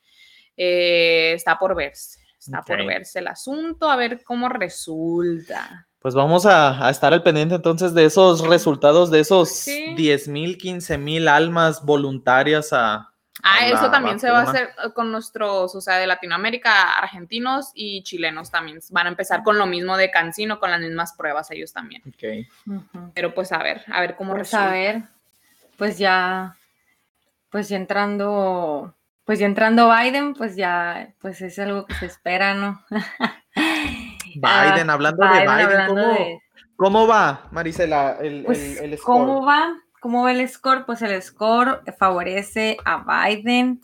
eh, 0.56 1.32
está 1.34 1.58
por 1.58 1.74
verse, 1.74 2.20
está 2.38 2.62
por 2.62 2.86
verse 2.86 3.18
el 3.18 3.26
asunto, 3.26 3.90
a 3.90 3.96
ver 3.96 4.22
cómo 4.22 4.48
resulta. 4.48 5.88
Pues 5.98 6.14
vamos 6.14 6.46
a, 6.46 6.88
estar 6.88 7.12
al 7.12 7.24
pendiente 7.24 7.56
entonces 7.56 7.92
de 7.92 8.04
esos 8.04 8.46
resultados, 8.46 9.10
de 9.10 9.18
esos 9.18 9.64
10 9.64 10.28
mil, 10.28 10.56
15 10.56 10.98
mil 10.98 11.26
almas 11.26 11.84
voluntarias 11.84 12.72
a, 12.72 13.15
Ah, 13.46 13.66
eso 13.66 13.90
también 13.90 14.18
se 14.18 14.30
va 14.30 14.40
a 14.40 14.42
hacer 14.42 14.70
eh, 14.84 14.92
con 14.92 15.12
nuestros, 15.12 15.74
o 15.74 15.80
sea, 15.80 15.98
de 15.98 16.06
Latinoamérica, 16.06 16.98
argentinos 16.98 17.70
y 17.74 18.02
chilenos 18.02 18.50
también. 18.50 18.80
Van 18.90 19.06
a 19.06 19.10
empezar 19.10 19.42
con 19.42 19.56
lo 19.56 19.66
mismo 19.66 19.96
de 19.96 20.10
Cancino, 20.10 20.58
con 20.58 20.70
las 20.70 20.80
mismas 20.80 21.12
pruebas 21.12 21.50
ellos 21.50 21.72
también. 21.72 22.02
Ok. 22.08 22.80
Pero 23.14 23.34
pues 23.34 23.52
a 23.52 23.58
ver, 23.58 23.84
a 23.92 24.00
ver 24.00 24.16
cómo 24.16 24.34
pues 24.34 24.52
a 24.52 24.68
ver, 24.70 25.02
pues 25.78 25.98
ya, 25.98 26.56
pues 27.50 27.68
ya 27.68 27.76
entrando, 27.76 28.94
pues 29.24 29.38
ya 29.38 29.46
entrando 29.46 29.90
Biden, 29.90 30.34
pues 30.34 30.56
ya, 30.56 31.14
pues 31.20 31.40
es 31.40 31.58
algo 31.58 31.86
que 31.86 31.94
se 31.94 32.06
espera, 32.06 32.54
¿no? 32.54 32.84
Biden, 34.34 34.90
hablando 34.90 35.24
de 35.24 35.40
Biden, 35.40 36.40
¿cómo, 36.76 37.06
va, 37.06 37.46
Marisela, 37.52 38.18
el, 38.20 38.44
pues, 38.44 38.80
el, 38.80 38.98
¿Cómo 38.98 39.46
va? 39.46 39.72
¿Cómo 40.00 40.24
ve 40.24 40.32
el 40.32 40.48
score? 40.48 40.84
Pues 40.84 41.02
el 41.02 41.20
score 41.22 41.82
favorece 41.98 42.76
a 42.84 43.04
Biden. 43.26 43.80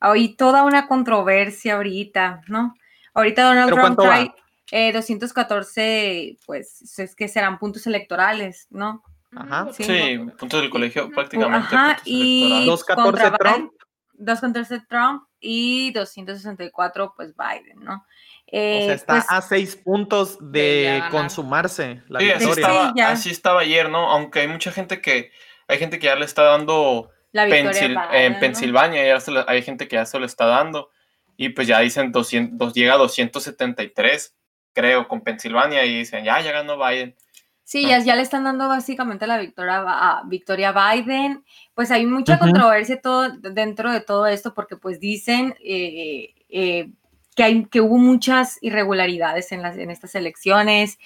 Hay 0.00 0.34
toda 0.36 0.64
una 0.64 0.86
controversia 0.86 1.74
ahorita, 1.74 2.42
¿no? 2.48 2.74
Ahorita 3.14 3.42
Donald 3.42 3.72
Trump 3.72 3.98
trae 3.98 4.92
214, 4.92 5.80
eh, 5.80 6.38
pues 6.46 6.98
es 6.98 7.14
que 7.14 7.28
serán 7.28 7.58
puntos 7.58 7.86
electorales, 7.86 8.66
¿no? 8.70 9.02
Ajá. 9.34 9.68
Sí, 9.72 10.18
puntos 10.38 10.60
del 10.60 10.70
colegio 10.70 11.10
prácticamente. 11.10 11.74
Ajá, 11.74 11.98
y 12.04 12.66
214 12.66 13.30
Trump. 13.38 13.72
214 14.18 14.86
Trump 14.88 15.24
y 15.40 15.92
264 15.92 17.14
pues 17.16 17.34
Biden, 17.36 17.80
¿no? 17.80 17.94
o 17.94 18.50
sea, 18.50 18.60
eh, 18.60 18.92
está 18.92 19.14
pues 19.14 19.26
a 19.28 19.42
seis 19.42 19.76
puntos 19.76 20.38
de, 20.40 21.02
consumarse 21.10 22.02
la 22.08 22.18
victoria. 22.18 23.08
así 23.08 23.30
estaba 23.30 23.60
ayer, 23.60 23.90
¿no? 23.90 24.10
Aunque 24.10 24.40
hay 24.40 24.48
mucha 24.48 24.72
gente 24.72 25.00
que 25.00 25.30
hay 25.68 25.78
gente 25.78 25.98
que 25.98 26.06
ya 26.06 26.16
le 26.16 26.24
está 26.24 26.44
dando 26.44 27.10
en 27.32 28.40
Pensilvania, 28.40 29.06
ya 29.06 29.44
hay 29.46 29.62
gente 29.62 29.86
que 29.86 29.96
ya 29.96 30.06
se 30.06 30.18
lo 30.18 30.24
está 30.24 30.46
dando. 30.46 30.90
Y 31.36 31.50
pues 31.50 31.68
ya 31.68 31.78
dicen 31.80 32.10
200, 32.10 32.72
llega 32.72 32.94
a 32.94 32.96
273, 32.96 34.34
creo, 34.72 35.06
con 35.06 35.20
Pensilvania 35.20 35.84
y 35.84 35.98
dicen, 35.98 36.24
ya, 36.24 36.40
ya 36.40 36.50
ganó 36.50 36.76
Biden. 36.78 37.14
Sí, 37.62 37.86
ya, 37.86 37.98
ya, 37.98 38.16
le 38.16 38.22
están 38.22 38.44
dando 38.44 38.66
básicamente 38.66 39.26
la 39.26 39.36
victoria 39.36 39.84
a 39.86 40.22
Victoria 40.24 40.72
Biden. 40.72 41.44
Pues 41.78 41.92
hay 41.92 42.06
mucha 42.06 42.40
controversia 42.40 43.00
todo, 43.00 43.28
dentro 43.30 43.92
de 43.92 44.00
todo 44.00 44.26
esto 44.26 44.52
porque 44.52 44.74
pues 44.74 44.98
dicen 44.98 45.54
eh, 45.62 46.34
eh, 46.48 46.90
que, 47.36 47.44
hay, 47.44 47.66
que 47.66 47.80
hubo 47.80 47.98
muchas 47.98 48.58
irregularidades 48.62 49.52
en, 49.52 49.62
las, 49.62 49.78
en 49.78 49.92
estas 49.92 50.16
elecciones. 50.16 50.98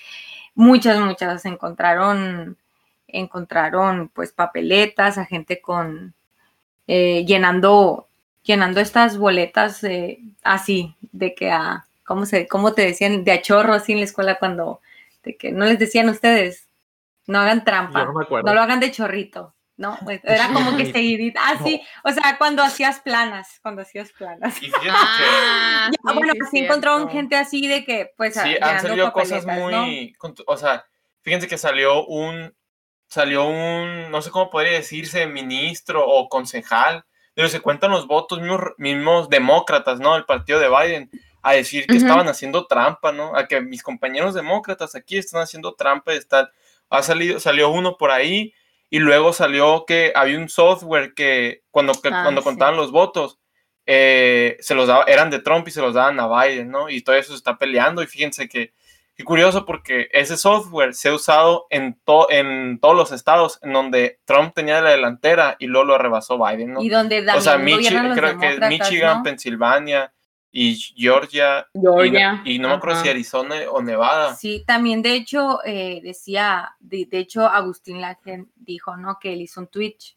Muchas, 0.54 0.98
muchas 0.98 1.44
encontraron 1.44 2.56
encontraron 3.06 4.08
pues 4.14 4.32
papeletas, 4.32 5.18
a 5.18 5.26
gente 5.26 5.60
con 5.60 6.14
eh, 6.86 7.26
llenando, 7.26 8.08
llenando 8.42 8.80
estas 8.80 9.18
boletas 9.18 9.82
así, 10.42 10.96
de 11.02 11.34
que 11.34 11.50
a, 11.50 11.86
¿cómo, 12.02 12.24
se, 12.24 12.48
¿cómo 12.48 12.72
te 12.72 12.80
decían? 12.80 13.24
De 13.24 13.32
a 13.32 13.42
chorro 13.42 13.74
así 13.74 13.92
en 13.92 13.98
la 13.98 14.06
escuela 14.06 14.38
cuando, 14.38 14.80
de 15.22 15.36
que 15.36 15.52
no 15.52 15.66
les 15.66 15.78
decían 15.78 16.08
ustedes, 16.08 16.66
No 17.26 17.40
hagan 17.40 17.62
trampa. 17.62 18.06
No 18.06 18.54
lo 18.54 18.60
hagan 18.62 18.80
de 18.80 18.90
chorrito. 18.90 19.52
No, 19.76 19.98
pues, 20.04 20.20
era 20.22 20.48
como 20.52 20.76
que 20.76 20.92
seguidita. 20.92 21.40
Ah, 21.42 21.58
sí. 21.64 21.80
O 22.04 22.10
sea, 22.12 22.36
cuando 22.38 22.62
hacías 22.62 23.00
planas, 23.00 23.58
cuando 23.62 23.82
hacías 23.82 24.12
planas. 24.12 24.56
Y 24.62 24.66
fíjense 24.66 24.88
Ah, 24.90 25.88
Ya, 25.90 26.12
sí, 26.12 26.18
bueno, 26.18 26.32
sí, 26.34 26.40
sí 26.50 26.58
encontraron 26.58 27.08
gente 27.08 27.36
así 27.36 27.66
de 27.66 27.84
que, 27.84 28.10
pues, 28.16 28.34
sí, 28.34 28.56
han 28.60 28.80
salido 28.80 29.12
cosas 29.12 29.46
¿no? 29.46 29.52
muy. 29.54 30.12
con- 30.18 30.34
O 30.46 30.56
sea, 30.56 30.84
fíjense 31.22 31.48
que 31.48 31.58
salió 31.58 32.04
un. 32.06 32.54
Salió 33.08 33.46
un. 33.46 34.10
No 34.10 34.22
sé 34.22 34.30
cómo 34.30 34.50
podría 34.50 34.72
decirse, 34.72 35.26
ministro 35.26 36.06
o 36.06 36.28
concejal. 36.28 37.04
Pero 37.34 37.48
se 37.48 37.60
cuentan 37.60 37.90
los 37.90 38.06
votos 38.06 38.40
mismos, 38.40 38.60
mismos 38.76 39.30
demócratas, 39.30 39.98
¿no? 40.00 40.16
El 40.16 40.26
partido 40.26 40.60
de 40.60 40.68
Biden. 40.68 41.10
A 41.42 41.54
decir 41.54 41.86
que 41.86 41.96
Ujú. 41.96 42.04
estaban 42.04 42.28
haciendo 42.28 42.66
trampa, 42.66 43.10
¿no? 43.10 43.34
A 43.34 43.48
que 43.48 43.60
mis 43.62 43.82
compañeros 43.82 44.34
demócratas 44.34 44.94
aquí 44.94 45.16
están 45.18 45.40
haciendo 45.42 45.74
trampa 45.74 46.14
y 46.14 46.18
están. 46.18 46.48
Ha 46.90 47.02
salido, 47.02 47.40
salió 47.40 47.70
uno 47.70 47.96
por 47.96 48.10
ahí 48.10 48.52
y 48.92 48.98
luego 48.98 49.32
salió 49.32 49.84
que 49.86 50.12
había 50.14 50.36
un 50.38 50.50
software 50.50 51.14
que 51.14 51.62
cuando, 51.70 51.94
que 51.94 52.10
Ah, 52.12 52.20
cuando 52.24 52.42
sí. 52.42 52.44
contaban 52.44 52.76
los 52.76 52.92
votos 52.92 53.38
eh, 53.86 54.58
se 54.60 54.74
los 54.74 54.86
daba, 54.86 55.04
eran 55.04 55.30
de 55.30 55.40
Trump 55.40 55.66
y 55.66 55.70
se 55.70 55.80
los 55.80 55.94
daban 55.94 56.20
a 56.20 56.28
Biden, 56.28 56.70
¿no? 56.70 56.88
Y 56.88 57.00
todo 57.02 57.16
eso 57.16 57.32
se 57.32 57.36
está 57.38 57.56
peleando 57.58 58.02
y 58.02 58.06
fíjense 58.06 58.48
que 58.48 58.72
qué 59.16 59.24
curioso 59.24 59.64
porque 59.66 60.08
ese 60.12 60.36
software 60.36 60.94
se 60.94 61.08
ha 61.08 61.14
usado 61.14 61.66
en, 61.70 61.98
to- 62.04 62.28
en 62.30 62.78
todos 62.80 62.94
los 62.94 63.12
estados 63.12 63.58
en 63.62 63.72
donde 63.72 64.20
Trump 64.24 64.54
tenía 64.54 64.80
la 64.82 64.90
delantera 64.90 65.56
y 65.58 65.66
luego 65.66 65.86
lo 65.86 65.98
rebasó 65.98 66.38
Biden, 66.38 66.74
¿no? 66.74 66.82
Y 66.82 66.88
donde 66.90 67.20
o 67.30 67.40
sea, 67.40 67.56
Michi- 67.56 68.14
creo 68.14 68.38
que 68.38 68.58
Michigan, 68.68 69.18
¿no? 69.18 69.22
Pensilvania 69.24 70.12
y 70.52 70.76
Georgia, 70.76 71.66
y 71.72 71.78
no- 71.80 71.94
Georgia. 71.94 72.42
y, 72.44 72.58
no 72.58 72.68
me 72.68 72.74
acuerdo 72.74 73.02
si 73.02 73.08
Arizona 73.08 73.56
o 73.70 73.82
Nevada. 73.82 74.36
Sí, 74.36 74.62
también 74.66 75.00
de 75.02 75.14
hecho 75.14 75.60
eh, 75.64 76.00
decía, 76.04 76.76
de, 76.78 77.06
de 77.06 77.18
hecho 77.18 77.46
Agustín 77.48 78.00
Laje 78.00 78.44
dijo, 78.56 78.96
¿no? 78.96 79.18
Que 79.18 79.32
él 79.32 79.40
hizo 79.40 79.60
un 79.60 79.66
Twitch. 79.68 80.16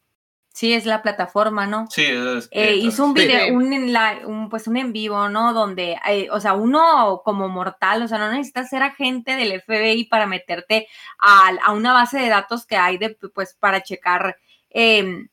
Sí, 0.52 0.72
es 0.72 0.86
la 0.86 1.02
plataforma, 1.02 1.66
¿no? 1.66 1.86
Sí, 1.90 2.04
es- 2.04 2.48
Eh, 2.50 2.78
es- 2.78 2.84
hizo 2.84 3.04
un 3.04 3.12
video, 3.12 3.46
Sí. 3.46 3.50
un, 3.50 3.72
en 3.74 3.92
la- 3.92 4.20
un, 4.24 4.48
pues 4.48 4.66
un 4.66 4.76
en 4.78 4.90
vivo, 4.92 5.28
¿no? 5.28 5.52
Donde, 5.52 5.98
eh, 6.08 6.28
o 6.30 6.40
sea, 6.40 6.54
uno 6.54 7.20
como 7.24 7.48
mortal, 7.50 8.02
o 8.02 8.08
sea, 8.08 8.16
no 8.18 8.30
necesitas 8.30 8.70
ser 8.70 8.82
agente 8.82 9.36
del 9.36 9.52
FBI 9.60 10.04
para 10.06 10.26
meterte 10.26 10.88
a, 11.18 11.50
a 11.62 11.72
una 11.72 11.92
base 11.92 12.18
de 12.18 12.28
datos 12.28 12.64
que 12.66 12.76
hay 12.76 12.96
de, 12.98 13.10
pues, 13.34 13.54
para 13.54 13.82
checar 13.82 14.36
em, 14.70 15.28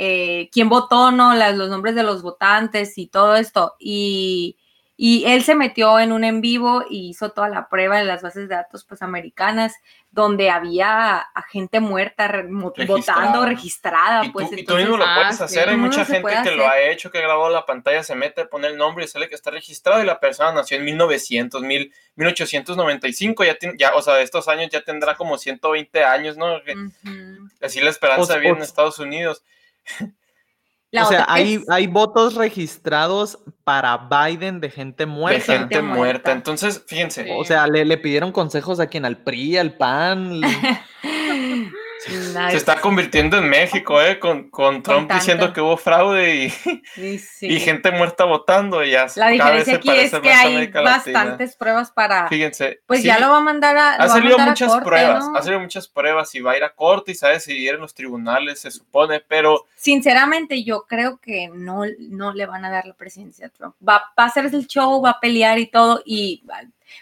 eh, 0.00 0.48
quién 0.52 0.68
votó, 0.68 1.10
¿no? 1.10 1.34
Las- 1.34 1.56
los 1.56 1.68
nombres 1.68 1.94
de 1.96 2.04
los 2.04 2.22
votantes 2.22 2.96
y 2.98 3.08
todo 3.08 3.34
esto. 3.34 3.74
Y, 3.80 4.56
y 4.96 5.24
él 5.26 5.42
se 5.44 5.54
metió 5.56 5.98
en 5.98 6.12
un 6.12 6.22
en 6.24 6.40
vivo 6.40 6.84
y 6.88 7.08
hizo 7.10 7.30
toda 7.30 7.48
la 7.48 7.68
prueba 7.68 7.98
de 7.98 8.04
las 8.04 8.22
bases 8.22 8.48
de 8.48 8.54
datos, 8.54 8.84
pues, 8.84 9.02
americanas, 9.02 9.74
donde 10.10 10.50
había 10.50 11.18
a 11.18 11.42
gente 11.42 11.78
muerta 11.80 12.26
re- 12.28 12.42
Registrada. 12.48 12.86
votando, 12.96 13.44
registrada, 13.46 14.24
Y 14.24 14.28
tú, 14.28 14.32
pues, 14.32 14.48
y 14.56 14.64
tú 14.64 14.74
mismo 14.76 14.96
lo 14.96 15.04
ah, 15.04 15.14
puedes 15.16 15.36
sí. 15.36 15.42
hacer, 15.44 15.68
hay 15.68 15.74
Uno 15.74 15.84
mucha 15.86 16.04
gente 16.04 16.32
que 16.42 16.50
lo 16.52 16.64
ha 16.66 16.70
hacer. 16.70 16.90
hecho, 16.90 17.10
que 17.10 17.18
ha 17.18 17.22
grabado 17.22 17.50
la 17.50 17.66
pantalla, 17.66 18.02
se 18.02 18.14
mete, 18.14 18.44
pone 18.46 18.66
el 18.68 18.76
nombre 18.76 19.04
y 19.04 19.08
sale 19.08 19.28
que 19.28 19.34
está 19.34 19.50
registrado 19.50 20.02
y 20.02 20.06
la 20.06 20.18
persona 20.20 20.50
nació 20.52 20.76
en 20.78 20.84
1900, 20.84 21.62
mil- 21.62 21.92
1895, 22.16 23.44
ya, 23.44 23.56
ya, 23.76 23.94
o 23.94 24.02
sea, 24.02 24.14
de 24.14 24.22
estos 24.22 24.48
años 24.48 24.68
ya 24.70 24.80
tendrá 24.82 25.16
como 25.16 25.38
120 25.38 26.04
años, 26.04 26.36
¿no? 26.36 26.62
Que- 26.64 26.74
Ujú. 26.74 27.48
Así 27.60 27.80
la 27.80 27.90
esperanza 27.90 28.34
Os- 28.34 28.40
vive 28.40 28.48
en 28.50 28.62
os- 28.62 28.68
Estados 28.68 28.98
Unidos. 28.98 29.42
La 30.90 31.04
o 31.04 31.08
sea, 31.08 31.26
hay, 31.28 31.54
es- 31.56 31.68
hay 31.68 31.86
votos 31.86 32.34
registrados 32.34 33.38
para 33.62 34.08
Biden 34.08 34.58
de 34.60 34.70
gente 34.70 35.02
De 35.02 35.06
muerta. 35.06 35.40
gente 35.52 35.74
Gente 35.76 35.82
muerta. 35.82 36.32
Entonces, 36.32 36.82
fíjense, 36.86 37.24
Sí. 37.24 37.30
O 37.36 37.44
sea, 37.44 37.66
le, 37.66 37.84
le 37.84 37.98
pidieron 37.98 38.32
consejos 38.32 38.80
a 38.80 38.86
quien, 38.86 39.04
al 39.04 39.18
PRI, 39.18 39.58
al 39.58 39.74
PAN. 39.76 40.40
se 42.06 42.56
está 42.56 42.80
convirtiendo 42.80 43.38
en 43.38 43.48
México, 43.48 44.00
¿eh? 44.00 44.18
Con, 44.18 44.50
con 44.50 44.82
Trump 44.82 45.12
diciendo 45.12 45.52
que 45.52 45.60
hubo 45.60 45.76
fraude 45.76 46.34
y, 46.34 46.50
Sí, 46.50 47.18
sí. 47.18 47.46
y 47.46 47.60
gente 47.60 47.90
muerta 47.90 48.24
votando. 48.24 48.84
Y 48.84 48.92
ya 48.92 49.06
La 49.16 49.28
diferencia 49.28 49.76
aquí 49.76 49.90
es 49.90 50.12
que 50.12 50.30
hay 50.30 50.66
bastantes 50.68 51.56
pruebas 51.56 51.90
para. 51.90 52.28
Fíjense. 52.28 52.80
Pues 52.86 53.00
sí, 53.00 53.06
ya 53.06 53.18
lo 53.18 53.30
va 53.30 53.38
a 53.38 53.42
mandar 53.42 53.76
a. 53.76 53.94
Ha 53.94 54.08
salido 54.08 54.38
muchas 54.38 54.68
corte, 54.68 54.84
pruebas, 54.86 55.28
¿no? 55.28 55.36
ha 55.36 55.42
salido 55.42 55.60
muchas 55.60 55.88
pruebas 55.88 56.34
y 56.34 56.40
va 56.40 56.52
a 56.52 56.56
ir 56.56 56.64
a 56.64 56.74
corte 56.74 57.12
y 57.12 57.14
se 57.14 57.26
va 57.26 57.30
a 57.30 57.34
decidir 57.34 57.74
en 57.74 57.80
los 57.80 57.94
tribunales, 57.94 58.60
se 58.60 58.70
supone, 58.70 59.20
pero 59.20 59.66
Sinceramente, 59.76 60.64
yo 60.64 60.86
creo 60.88 61.18
que 61.18 61.48
no, 61.54 61.82
no 61.98 62.32
le 62.32 62.46
van 62.46 62.64
a 62.64 62.70
dar 62.70 62.84
la 62.86 62.94
presidencia 62.94 63.46
a 63.46 63.50
Trump. 63.50 63.76
Va, 63.86 64.12
va 64.18 64.24
a 64.24 64.26
hacer 64.26 64.46
el 64.46 64.66
show, 64.66 65.00
va 65.00 65.10
a 65.10 65.20
pelear 65.20 65.58
y 65.58 65.66
todo, 65.66 66.02
y 66.04 66.42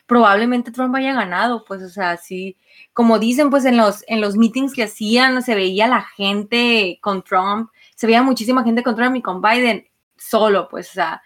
probablemente 0.07 0.71
Trump 0.71 0.95
haya 0.95 1.13
ganado, 1.13 1.65
pues, 1.65 1.83
o 1.83 1.89
sea, 1.89 2.17
sí, 2.17 2.57
como 2.93 3.19
dicen, 3.19 3.51
pues 3.51 3.65
en 3.65 3.77
los, 3.77 4.05
en 4.07 4.21
los 4.21 4.37
meetings 4.37 4.75
que 4.75 4.85
hacían, 4.85 5.43
se 5.43 5.55
veía 5.55 5.87
la 5.89 6.03
gente 6.03 6.99
con 7.01 7.23
Trump, 7.23 7.71
se 7.95 8.07
veía 8.07 8.23
muchísima 8.23 8.65
gente 8.65 8.83
con 8.83 8.97
Trump 8.97 9.17
y 9.17 9.23
con 9.23 9.41
Biden 9.41 9.87
solo, 10.17 10.69
pues, 10.69 10.91
o 10.91 10.95
sea, 10.95 11.23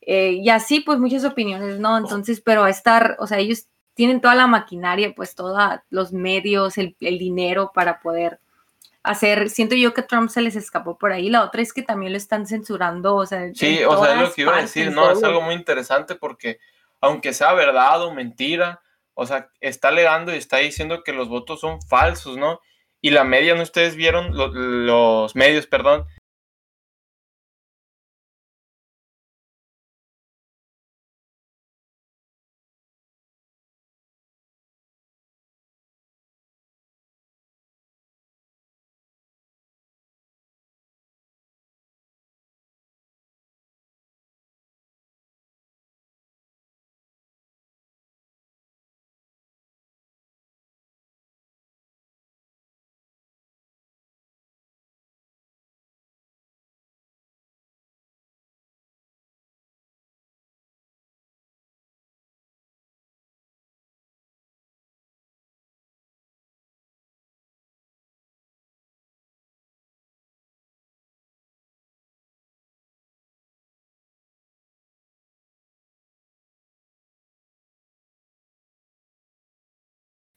eh, 0.00 0.32
y 0.42 0.48
así, 0.50 0.80
pues, 0.80 0.98
muchas 0.98 1.24
opiniones, 1.24 1.78
¿no? 1.78 1.98
Entonces, 1.98 2.40
pero 2.40 2.64
a 2.64 2.70
estar, 2.70 3.16
o 3.20 3.26
sea, 3.26 3.38
ellos 3.38 3.66
tienen 3.94 4.20
toda 4.20 4.34
la 4.34 4.46
maquinaria, 4.46 5.14
pues, 5.14 5.34
todos 5.34 5.60
los 5.90 6.12
medios, 6.12 6.78
el, 6.78 6.96
el 7.00 7.18
dinero 7.18 7.72
para 7.74 8.00
poder 8.00 8.40
hacer, 9.02 9.50
siento 9.50 9.74
yo 9.74 9.94
que 9.94 10.02
Trump 10.02 10.30
se 10.30 10.40
les 10.40 10.56
escapó 10.56 10.96
por 10.96 11.12
ahí, 11.12 11.28
la 11.28 11.42
otra 11.42 11.62
es 11.62 11.72
que 11.72 11.82
también 11.82 12.12
lo 12.12 12.18
están 12.18 12.46
censurando, 12.46 13.16
o 13.16 13.26
sea, 13.26 13.52
sí, 13.54 13.82
o 13.84 14.02
sea, 14.02 14.14
es 14.14 14.28
lo 14.28 14.32
que 14.32 14.42
iba 14.42 14.56
a 14.56 14.62
decir, 14.62 14.92
¿no? 14.92 15.10
Es 15.10 15.22
algo 15.22 15.40
muy 15.40 15.54
interesante 15.54 16.14
porque 16.14 16.60
aunque 17.02 17.34
sea 17.34 17.52
verdad 17.52 18.02
o 18.02 18.14
mentira, 18.14 18.80
o 19.14 19.26
sea, 19.26 19.50
está 19.60 19.88
alegando 19.88 20.32
y 20.34 20.38
está 20.38 20.56
diciendo 20.58 21.02
que 21.04 21.12
los 21.12 21.28
votos 21.28 21.60
son 21.60 21.82
falsos, 21.82 22.38
¿no? 22.38 22.60
Y 23.02 23.10
la 23.10 23.24
media, 23.24 23.54
¿no? 23.54 23.62
Ustedes 23.62 23.96
vieron 23.96 24.34
Lo- 24.36 24.48
los 24.48 25.34
medios, 25.36 25.66
perdón, 25.66 26.06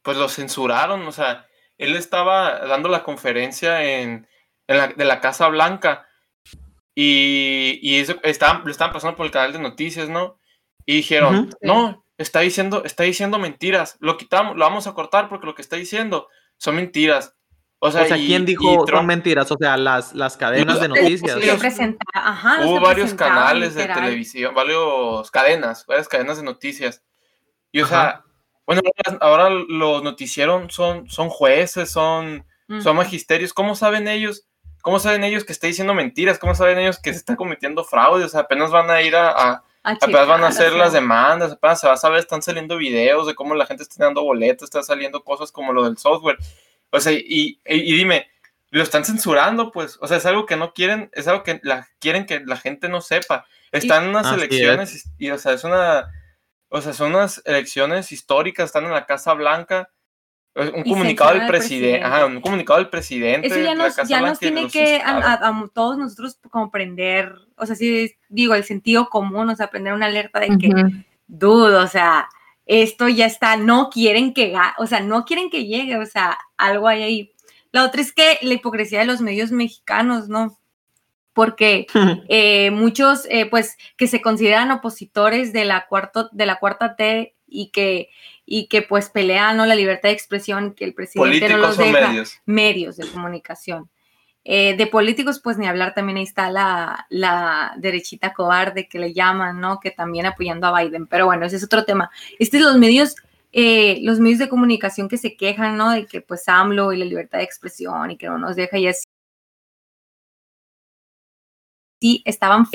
pues 0.06 0.18
lo 0.18 0.30
censuraron, 0.30 1.06
o 1.06 1.12
sea, 1.12 1.48
él 1.78 1.96
estaba 1.98 2.60
dando 2.68 2.88
la 2.88 3.04
conferencia 3.04 3.84
en, 3.84 4.28
en 4.68 4.78
la, 4.78 4.88
de 4.88 5.04
la 5.04 5.20
Casa 5.20 5.50
Blanca 5.50 6.08
y, 6.94 7.80
y 7.82 8.00
eso 8.00 8.16
estaban, 8.24 8.62
lo 8.64 8.72
estaban 8.72 8.94
pasando 8.94 9.18
por 9.18 9.26
el 9.26 9.32
canal 9.32 9.52
de 9.52 9.60
noticias, 9.60 10.08
¿no? 10.08 10.40
Y 10.86 10.98
dijeron, 10.98 11.54
no, 11.62 12.06
está 12.18 12.40
diciendo, 12.42 12.84
está 12.86 13.04
diciendo 13.04 13.40
mentiras, 13.40 13.98
lo 14.00 14.18
quitamos, 14.18 14.56
lo 14.56 14.64
vamos 14.64 14.88
a 14.88 14.94
cortar 14.94 15.28
porque 15.28 15.48
lo 15.48 15.56
que 15.56 15.62
está 15.64 15.76
diciendo 15.76 16.30
son 16.58 16.76
mentiras. 16.76 17.36
O 17.80 17.92
sea, 17.92 18.04
O 18.04 18.06
sea, 18.06 18.18
y- 18.18 18.28
¿quién 18.28 18.44
y 18.44 18.46
dijo 18.46 18.74
son 18.78 18.86
Trump- 18.86 19.08
mentiras? 19.08 19.52
O 19.52 19.58
sea, 19.60 19.76
las, 19.76 20.14
las 20.14 20.38
cadenas 20.38 20.80
de 20.80 20.88
noticias. 20.88 21.36
Ajá, 22.14 22.66
hubo 22.66 22.80
varios 22.80 23.14
canales 23.16 23.76
de 23.76 23.88
televisión, 23.88 24.56
varios 24.56 25.30
cadenas, 25.32 25.86
varias 25.86 26.08
cadenas 26.08 26.38
de 26.38 26.44
noticias. 26.44 27.04
Y 27.72 27.82
o 27.82 27.86
Ajá. 27.86 27.90
sea, 27.90 28.25
bueno, 28.66 28.82
ahora- 29.22 29.50
los 29.50 30.04
noticieros 30.04 30.74
son, 30.74 31.10
son 31.10 31.30
jueces, 31.30 31.92
son, 31.92 32.46
son 32.82 32.96
magisterios. 32.96 33.54
¿Cómo 33.54 33.76
saben 33.76 34.08
ellos? 34.08 34.48
¿Cómo 34.82 35.00
saben 35.00 35.24
ellos 35.24 35.44
que 35.46 35.52
está 35.54 35.68
diciendo 35.68 35.94
mentiras? 35.94 36.38
¿Cómo 36.40 36.54
saben 36.56 36.78
ellos 36.80 37.00
que 37.00 37.12
se 37.12 37.20
está 37.20 37.36
cometiendo 37.36 37.84
fraude? 37.84 38.24
O 38.24 38.30
sea, 38.30 38.42
apenas 38.42 38.72
van 38.72 38.90
a 38.90 39.02
ir 39.02 39.16
a, 39.16 39.30
a- 39.30 39.64
A 39.84 39.92
apenas 40.08 40.28
van 40.28 40.44
a 40.44 40.48
hacer 40.48 40.72
las 40.80 40.94
demandas, 40.94 41.52
apenas 41.52 41.80
se 41.80 41.88
va 41.88 41.94
a 41.94 41.98
saber, 41.98 42.20
están 42.20 42.42
saliendo 42.42 42.76
videos 42.78 43.28
de 43.28 43.36
cómo 43.36 43.54
la 43.56 43.66
gente 43.68 43.84
está 43.84 44.04
dando 44.06 44.24
boletos, 44.24 44.64
están 44.66 44.84
saliendo 44.84 45.24
cosas 45.24 45.52
como 45.52 45.74
lo 45.74 45.84
del 45.84 45.98
software. 46.00 46.38
O 46.90 47.00
sea, 47.00 47.12
y, 47.12 47.22
y- 47.24 47.60
y 47.66 47.96
dime, 47.98 48.28
lo 48.72 48.82
están 48.82 49.06
censurando, 49.06 49.72
pues, 49.72 49.98
o 50.02 50.08
sea, 50.08 50.18
es 50.18 50.26
algo 50.26 50.46
que 50.48 50.56
no 50.56 50.74
quieren, 50.74 51.10
es 51.14 51.28
algo 51.28 51.44
que 51.44 51.60
la, 51.64 51.88
quieren 52.00 52.26
que 52.26 52.40
la 52.40 52.58
gente 52.58 52.90
no 52.90 53.00
sepa. 53.02 53.46
Están 53.72 54.04
en 54.06 54.10
unas 54.10 54.26
elecciones 54.38 55.12
y, 55.20 55.30
o 55.30 55.38
sea, 55.38 55.54
es 55.54 55.64
una, 55.64 56.08
o 56.76 56.82
sea, 56.82 56.92
son 56.92 57.16
unas 57.16 57.42
elecciones 57.46 58.12
históricas, 58.12 58.66
están 58.66 58.84
en 58.84 58.92
la 58.92 59.06
Casa 59.06 59.34
Blanca 59.34 59.90
Un 60.54 60.84
comunicado 60.84 61.34
del 61.34 61.48
presidente, 61.48 62.04
ajá, 62.04 62.26
un 62.26 62.42
comunicado 62.42 62.80
del 62.80 62.90
presidente. 62.90 63.48
Eso 63.48 63.60
ya 63.60 63.76
nos, 63.76 63.96
ya 64.06 64.20
nos 64.20 64.40
tiene 64.40 64.68
que 64.68 65.02
a, 65.02 65.70
todos 65.74 65.98
nosotros 65.98 66.38
comprender, 66.52 67.34
o 67.56 67.66
sea, 67.66 67.78
sí, 67.78 68.14
digo, 68.28 68.56
el 68.56 68.66
sentido 68.66 69.08
común, 69.08 69.50
o 69.50 69.56
sea, 69.56 69.68
aprender 69.68 69.94
una 69.94 70.08
alerta 70.08 70.42
de 70.42 70.58
que, 70.58 70.70
dudo, 71.28 71.82
o 71.82 71.88
sea, 71.88 72.28
esto 72.66 73.08
ya 73.08 73.26
está, 73.26 73.56
no 73.56 73.90
quieren 73.90 74.34
que, 74.34 74.54
o 74.78 74.86
sea, 74.86 75.00
no 75.00 75.24
quieren 75.24 75.50
que 75.50 75.66
llegue, 75.66 75.98
o 75.98 76.06
sea, 76.06 76.38
algo 76.58 76.90
hay 76.90 77.04
ahí. 77.04 77.32
La 77.72 77.86
otra 77.86 78.02
es 78.02 78.12
que 78.12 78.38
la 78.42 78.54
hipocresía 78.54 79.00
de 79.00 79.06
los 79.06 79.22
medios 79.22 79.52
mexicanos, 79.52 80.28
¿no? 80.28 80.60
Porque 81.36 81.86
eh, 82.30 82.72
muchos, 82.72 83.28
eh, 83.30 83.46
pues, 83.46 83.78
que 83.98 84.08
se 84.08 84.22
consideran 84.22 84.72
opositores 84.72 85.54
de 85.54 85.66
la, 85.66 85.86
cuarto, 85.86 86.30
de 86.32 86.48
la 86.48 86.56
cuarta 86.56 86.96
T 86.96 87.36
y 87.46 87.70
que, 87.70 88.10
y 88.46 88.68
que 88.68 88.82
pues 88.82 89.10
pelean 89.10 89.58
¿no? 89.58 89.68
la 89.68 89.76
libertad 89.76 90.10
de 90.10 90.16
expresión, 90.16 90.74
que 90.74 90.86
el 90.86 90.96
presidente 90.96 91.50
no 91.50 91.58
los 91.58 91.78
deja. 91.78 92.08
Medios. 92.08 92.40
medios 92.46 92.98
de 92.98 93.08
comunicación. 93.08 93.90
Eh, 94.48 94.78
de 94.78 94.86
políticos, 94.86 95.42
pues 95.44 95.58
ni 95.58 95.66
hablar, 95.66 95.96
también 95.96 96.20
ahí 96.20 96.24
está 96.24 96.52
la, 96.52 97.08
la, 97.10 97.74
derechita 97.78 98.32
cobarde 98.32 98.88
que 98.88 99.00
le 99.00 99.12
llaman, 99.12 99.60
¿no? 99.60 99.80
Que 99.80 99.90
también 99.90 100.28
apoyando 100.28 100.68
a 100.68 100.80
Biden. 100.80 101.08
Pero 101.08 101.26
bueno, 101.26 101.48
ese 101.48 101.56
es 101.56 101.64
otro 101.64 101.84
tema. 101.84 102.12
Este 102.38 102.60
los 102.60 102.78
medios, 102.78 103.16
eh, 103.52 103.98
los 104.04 104.20
medios 104.20 104.38
de 104.38 104.48
comunicación 104.48 105.10
que 105.10 105.18
se 105.18 105.36
quejan, 105.36 105.78
¿no? 105.78 105.90
De 105.90 106.06
que 106.06 106.22
pues 106.22 106.48
AMLO 106.48 106.94
y 106.94 106.98
la 106.98 107.06
libertad 107.06 107.40
de 107.40 107.44
expresión 107.44 108.12
y 108.12 108.18
que 108.18 108.28
no 108.28 108.38
nos 108.38 108.56
deja 108.56 108.78
y 108.78 108.88
así. 108.88 109.06
Sí, 112.06 112.22
estaban 112.24 112.68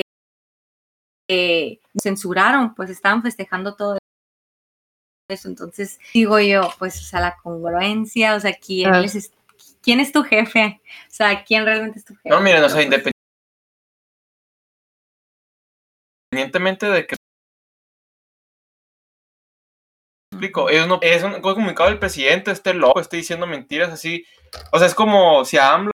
eh, 1.29 1.79
censuraron, 2.03 2.75
pues 2.75 2.89
estaban 2.89 3.23
festejando 3.23 3.77
todo 3.77 3.97
eso. 5.29 5.47
Entonces, 5.47 6.01
digo 6.13 6.37
yo, 6.41 6.63
pues, 6.77 6.99
o 6.99 7.03
sea, 7.05 7.21
la 7.21 7.37
congruencia, 7.37 8.35
o 8.35 8.41
sea, 8.41 8.51
¿quién, 8.51 8.93
es, 8.93 9.31
¿quién 9.81 10.01
es 10.01 10.11
tu 10.11 10.23
jefe? 10.23 10.81
O 11.07 11.11
sea, 11.13 11.45
¿quién 11.45 11.63
realmente 11.63 11.99
es 11.99 12.03
tu 12.03 12.13
jefe? 12.15 12.27
No, 12.27 12.41
miren, 12.41 12.61
o 12.61 12.67
sea, 12.67 12.81
independientemente 16.33 16.87
de 16.87 17.07
que 17.07 17.15
explico, 20.33 20.67
es, 20.67 20.85
es 21.03 21.23
un 21.23 21.39
comunicado 21.39 21.89
del 21.89 21.99
presidente, 21.99 22.51
este 22.51 22.73
loco, 22.73 22.99
esté 22.99 23.15
diciendo 23.15 23.47
mentiras 23.47 23.91
así. 23.91 24.25
O 24.73 24.77
sea, 24.77 24.87
es 24.87 24.93
como 24.93 25.45
si 25.45 25.57
a 25.57 25.73
AMLO, 25.73 25.91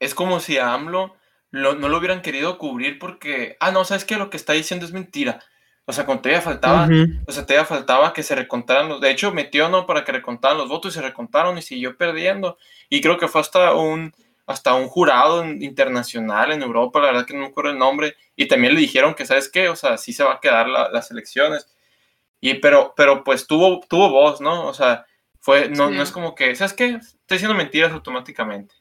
es 0.00 0.14
como 0.14 0.38
si 0.38 0.58
a 0.58 0.72
AMLO 0.72 1.20
no 1.52 1.88
lo 1.88 1.98
hubieran 1.98 2.22
querido 2.22 2.58
cubrir 2.58 2.98
porque, 2.98 3.56
ah, 3.60 3.70
no, 3.70 3.84
sabes 3.84 4.04
que 4.04 4.16
lo 4.16 4.30
que 4.30 4.36
está 4.36 4.54
diciendo 4.54 4.86
es 4.86 4.92
mentira. 4.92 5.40
O 5.84 5.92
sea, 5.92 6.06
cuando 6.06 6.22
todavía 6.22 6.42
faltaba, 6.42 6.88
o 7.26 7.32
sea, 7.32 7.44
todavía 7.44 7.66
faltaba 7.66 8.12
que 8.12 8.22
se 8.22 8.34
recontaran 8.34 8.88
los, 8.88 9.00
de 9.00 9.10
hecho 9.10 9.32
metió 9.32 9.68
no 9.68 9.84
para 9.84 10.04
que 10.04 10.12
recontaran 10.12 10.56
los 10.56 10.68
votos 10.68 10.92
y 10.92 10.98
se 10.98 11.02
recontaron 11.02 11.58
y 11.58 11.62
siguió 11.62 11.96
perdiendo. 11.96 12.56
Y 12.88 13.00
creo 13.00 13.18
que 13.18 13.26
fue 13.26 13.40
hasta 13.40 13.74
un, 13.74 14.12
hasta 14.46 14.74
un 14.74 14.86
jurado 14.88 15.44
internacional 15.44 16.52
en 16.52 16.62
Europa, 16.62 17.00
la 17.00 17.06
verdad 17.06 17.26
que 17.26 17.34
no 17.34 17.40
me 17.40 17.46
acuerdo 17.46 17.72
el 17.72 17.78
nombre, 17.78 18.14
y 18.36 18.46
también 18.46 18.74
le 18.74 18.80
dijeron 18.80 19.14
que, 19.14 19.26
¿sabes 19.26 19.50
qué? 19.50 19.68
O 19.68 19.76
sea, 19.76 19.98
sí 19.98 20.12
se 20.12 20.24
va 20.24 20.34
a 20.34 20.40
quedar 20.40 20.68
las 20.68 21.10
elecciones. 21.10 21.68
Y 22.40 22.54
pero, 22.54 22.94
pero 22.96 23.24
pues 23.24 23.46
tuvo, 23.46 23.80
tuvo 23.88 24.10
voz, 24.10 24.40
¿no? 24.40 24.66
O 24.66 24.74
sea, 24.74 25.06
fue, 25.40 25.68
no, 25.68 25.90
no 25.90 26.02
es 26.02 26.12
como 26.12 26.34
que, 26.34 26.54
¿sabes 26.54 26.74
qué? 26.74 26.86
Estoy 26.94 27.36
diciendo 27.36 27.54
mentiras 27.54 27.92
automáticamente. 27.92 28.74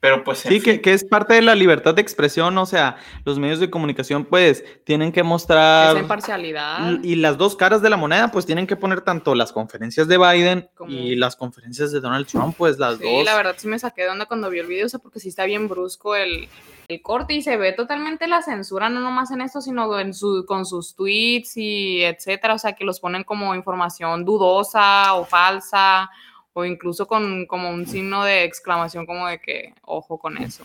Pero 0.00 0.24
pues. 0.24 0.38
Sí, 0.38 0.60
que, 0.60 0.80
que, 0.80 0.92
es 0.92 1.04
parte 1.04 1.34
de 1.34 1.42
la 1.42 1.54
libertad 1.54 1.94
de 1.94 2.02
expresión, 2.02 2.56
o 2.58 2.66
sea, 2.66 2.96
los 3.24 3.38
medios 3.38 3.60
de 3.60 3.70
comunicación, 3.70 4.24
pues, 4.24 4.64
tienen 4.84 5.10
que 5.10 5.22
mostrar. 5.22 5.92
Esa 5.92 6.00
imparcialidad. 6.00 7.02
Y, 7.02 7.16
las 7.16 7.38
dos 7.38 7.56
caras 7.56 7.80
de 7.80 7.90
la 7.90 7.96
moneda, 7.96 8.30
pues, 8.30 8.44
tienen 8.44 8.66
que 8.66 8.76
poner 8.76 9.00
tanto 9.00 9.34
las 9.34 9.52
conferencias 9.52 10.06
de 10.06 10.18
Biden 10.18 10.68
y 10.88 11.16
las 11.16 11.34
conferencias 11.34 11.92
de 11.92 12.00
Donald 12.00 12.26
Trump, 12.26 12.54
pues, 12.56 12.78
las 12.78 12.98
dos. 12.98 13.08
Sí, 13.08 13.24
la 13.24 13.36
verdad 13.36 13.54
sí 13.56 13.68
me 13.68 13.78
saqué 13.78 14.02
de 14.02 14.10
onda 14.10 14.26
cuando 14.26 14.50
vi 14.50 14.58
el 14.58 14.66
video, 14.66 14.86
o 14.86 14.88
sea, 14.88 15.00
porque 15.00 15.18
sí 15.18 15.28
está 15.28 15.44
bien 15.44 15.66
brusco 15.66 16.14
el, 16.14 16.48
el 16.88 17.02
corte 17.02 17.34
y 17.34 17.42
se 17.42 17.56
ve 17.56 17.72
totalmente 17.72 18.28
la 18.28 18.42
censura, 18.42 18.90
no 18.90 19.00
nomás 19.00 19.30
en 19.30 19.40
esto, 19.40 19.60
sino 19.60 19.98
en 19.98 20.12
su, 20.12 20.44
con 20.46 20.66
sus 20.66 20.94
tweets 20.94 21.56
y 21.56 22.02
etcétera, 22.02 22.54
o 22.54 22.58
sea, 22.58 22.74
que 22.74 22.84
los 22.84 23.00
ponen 23.00 23.24
como 23.24 23.54
información 23.54 24.24
dudosa 24.24 25.14
o 25.14 25.24
falsa 25.24 26.10
o 26.56 26.64
incluso 26.64 27.06
con 27.06 27.44
como 27.44 27.68
un 27.68 27.86
signo 27.86 28.24
de 28.24 28.44
exclamación 28.44 29.04
como 29.04 29.28
de 29.28 29.38
que 29.38 29.74
ojo 29.82 30.18
con 30.18 30.38
eso. 30.38 30.64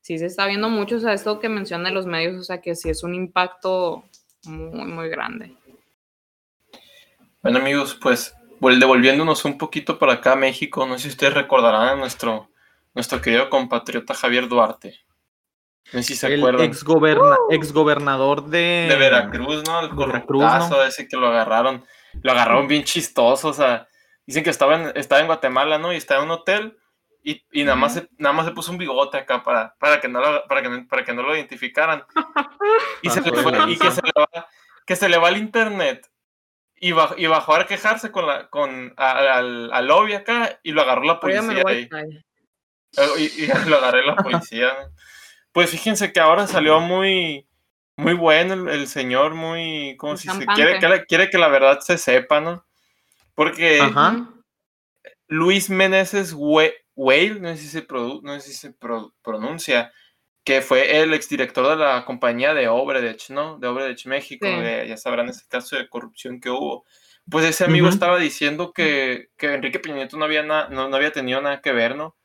Sí 0.00 0.18
se 0.18 0.24
está 0.24 0.46
viendo 0.46 0.70
mucho, 0.70 0.96
o 0.96 1.00
sea, 1.00 1.12
esto 1.12 1.38
que 1.38 1.50
menciona 1.50 1.90
los 1.90 2.06
medios, 2.06 2.36
o 2.36 2.42
sea, 2.42 2.62
que 2.62 2.74
sí 2.74 2.88
es 2.88 3.02
un 3.02 3.14
impacto 3.14 4.04
muy, 4.44 4.86
muy 4.86 5.10
grande. 5.10 5.54
Bueno, 7.42 7.58
amigos, 7.58 7.94
pues 8.00 8.34
devolviéndonos 8.58 9.44
un 9.44 9.58
poquito 9.58 9.98
para 9.98 10.14
acá 10.14 10.32
a 10.32 10.36
México, 10.36 10.86
no 10.86 10.96
sé 10.96 11.04
si 11.04 11.08
ustedes 11.10 11.34
recordarán 11.34 11.88
a 11.88 11.94
nuestro, 11.94 12.48
nuestro 12.94 13.20
querido 13.20 13.50
compatriota 13.50 14.14
Javier 14.14 14.48
Duarte. 14.48 14.98
No 15.92 16.00
sé 16.00 16.04
si 16.04 16.16
se 16.16 16.34
acuerdan. 16.34 16.64
Ex, 16.64 16.82
ex 17.50 17.72
gobernador 17.74 18.46
de... 18.46 18.86
de 18.88 18.96
Veracruz, 18.96 19.62
¿no? 19.66 19.80
El 19.80 19.90
corruptazo 19.90 20.82
ese 20.84 21.06
que 21.06 21.18
lo 21.18 21.26
agarraron. 21.26 21.84
Lo 22.22 22.32
agarraron 22.32 22.66
bien 22.66 22.84
chistoso, 22.84 23.48
o 23.48 23.52
sea, 23.52 23.87
Dicen 24.28 24.44
que 24.44 24.50
estaba 24.50 24.74
en, 24.74 24.92
estaba 24.94 25.22
en 25.22 25.26
Guatemala, 25.26 25.78
¿no? 25.78 25.90
Y 25.90 25.96
estaba 25.96 26.20
en 26.20 26.26
un 26.26 26.36
hotel 26.36 26.76
y, 27.24 27.42
y 27.50 27.64
nada, 27.64 27.76
más 27.76 27.94
se, 27.94 28.10
nada 28.18 28.34
más 28.34 28.44
se 28.44 28.52
puso 28.52 28.70
un 28.70 28.76
bigote 28.76 29.16
acá 29.16 29.42
para, 29.42 29.74
para, 29.78 30.02
que, 30.02 30.08
no 30.08 30.20
lo, 30.20 30.46
para, 30.46 30.60
que, 30.60 30.68
para 30.86 31.02
que 31.02 31.14
no 31.14 31.22
lo 31.22 31.34
identificaran. 31.34 32.04
Y, 33.00 33.08
se 33.08 33.22
le 33.22 33.28
y 33.30 33.78
que, 33.78 33.90
se 33.90 34.02
le 34.02 34.12
va, 34.14 34.48
que 34.84 34.96
se 34.96 35.08
le 35.08 35.16
va 35.16 35.30
el 35.30 35.38
internet 35.38 36.10
y, 36.74 36.92
bajó, 36.92 37.14
y 37.16 37.26
bajó 37.26 37.54
a 37.54 37.66
quejarse 37.66 38.12
con 38.12 38.26
la, 38.26 38.50
con, 38.50 38.92
al, 38.98 39.72
al 39.72 39.86
lobby 39.86 40.12
acá 40.12 40.60
y 40.62 40.72
lo 40.72 40.82
agarró 40.82 41.04
la 41.04 41.20
policía 41.20 41.62
ahí. 41.66 41.88
Y, 43.16 43.44
y, 43.44 43.46
lo 43.46 43.78
agarré 43.78 44.04
la 44.04 44.16
policía. 44.16 44.90
Pues 45.52 45.70
fíjense 45.70 46.12
que 46.12 46.20
ahora 46.20 46.46
salió 46.46 46.80
muy, 46.80 47.48
muy 47.96 48.12
bueno 48.12 48.70
el, 48.70 48.88
señor, 48.88 49.34
muy, 49.34 49.96
como 49.96 50.18
si 50.18 50.28
se 50.28 50.44
quiere, 50.44 51.06
quiere 51.06 51.30
que 51.30 51.38
la 51.38 51.48
verdad 51.48 51.80
se 51.80 51.96
sepa, 51.96 52.42
¿no? 52.42 52.67
Porque 53.38 53.78
Luis 55.28 55.70
Meneses 55.70 56.34
Whale, 56.34 57.38
no 57.38 57.50
sé 57.50 57.56
si 57.58 57.68
se, 57.68 57.86
no 57.88 58.40
sé 58.40 58.40
si 58.40 58.52
se 58.52 58.74
pronuncia, 59.22 59.92
que 60.42 60.60
fue 60.60 61.00
el 61.00 61.14
exdirector 61.14 61.68
de 61.68 61.76
la 61.76 62.04
compañía 62.04 62.52
de 62.52 62.66
Obredech, 62.66 63.30
¿no? 63.30 63.56
De 63.60 63.68
Obredech 63.68 64.06
México, 64.06 64.44
ya 64.44 64.96
sabrán 64.96 65.28
ese 65.28 65.46
caso 65.46 65.76
de 65.76 65.88
corrupción 65.88 66.40
que 66.40 66.50
hubo. 66.50 66.84
Pues 67.30 67.44
ese 67.44 67.64
amigo 67.64 67.88
estaba 67.88 68.18
diciendo 68.18 68.72
que, 68.72 69.28
que 69.36 69.54
Enrique 69.54 69.78
Peña 69.78 69.94
Nieto 69.94 70.16
no 70.16 70.24
había, 70.24 70.42
no, 70.42 70.96
había 70.96 71.12
tenido 71.12 71.40
nada 71.40 71.60
que 71.60 71.70
ver, 71.70 71.94
¿no? 71.94 72.16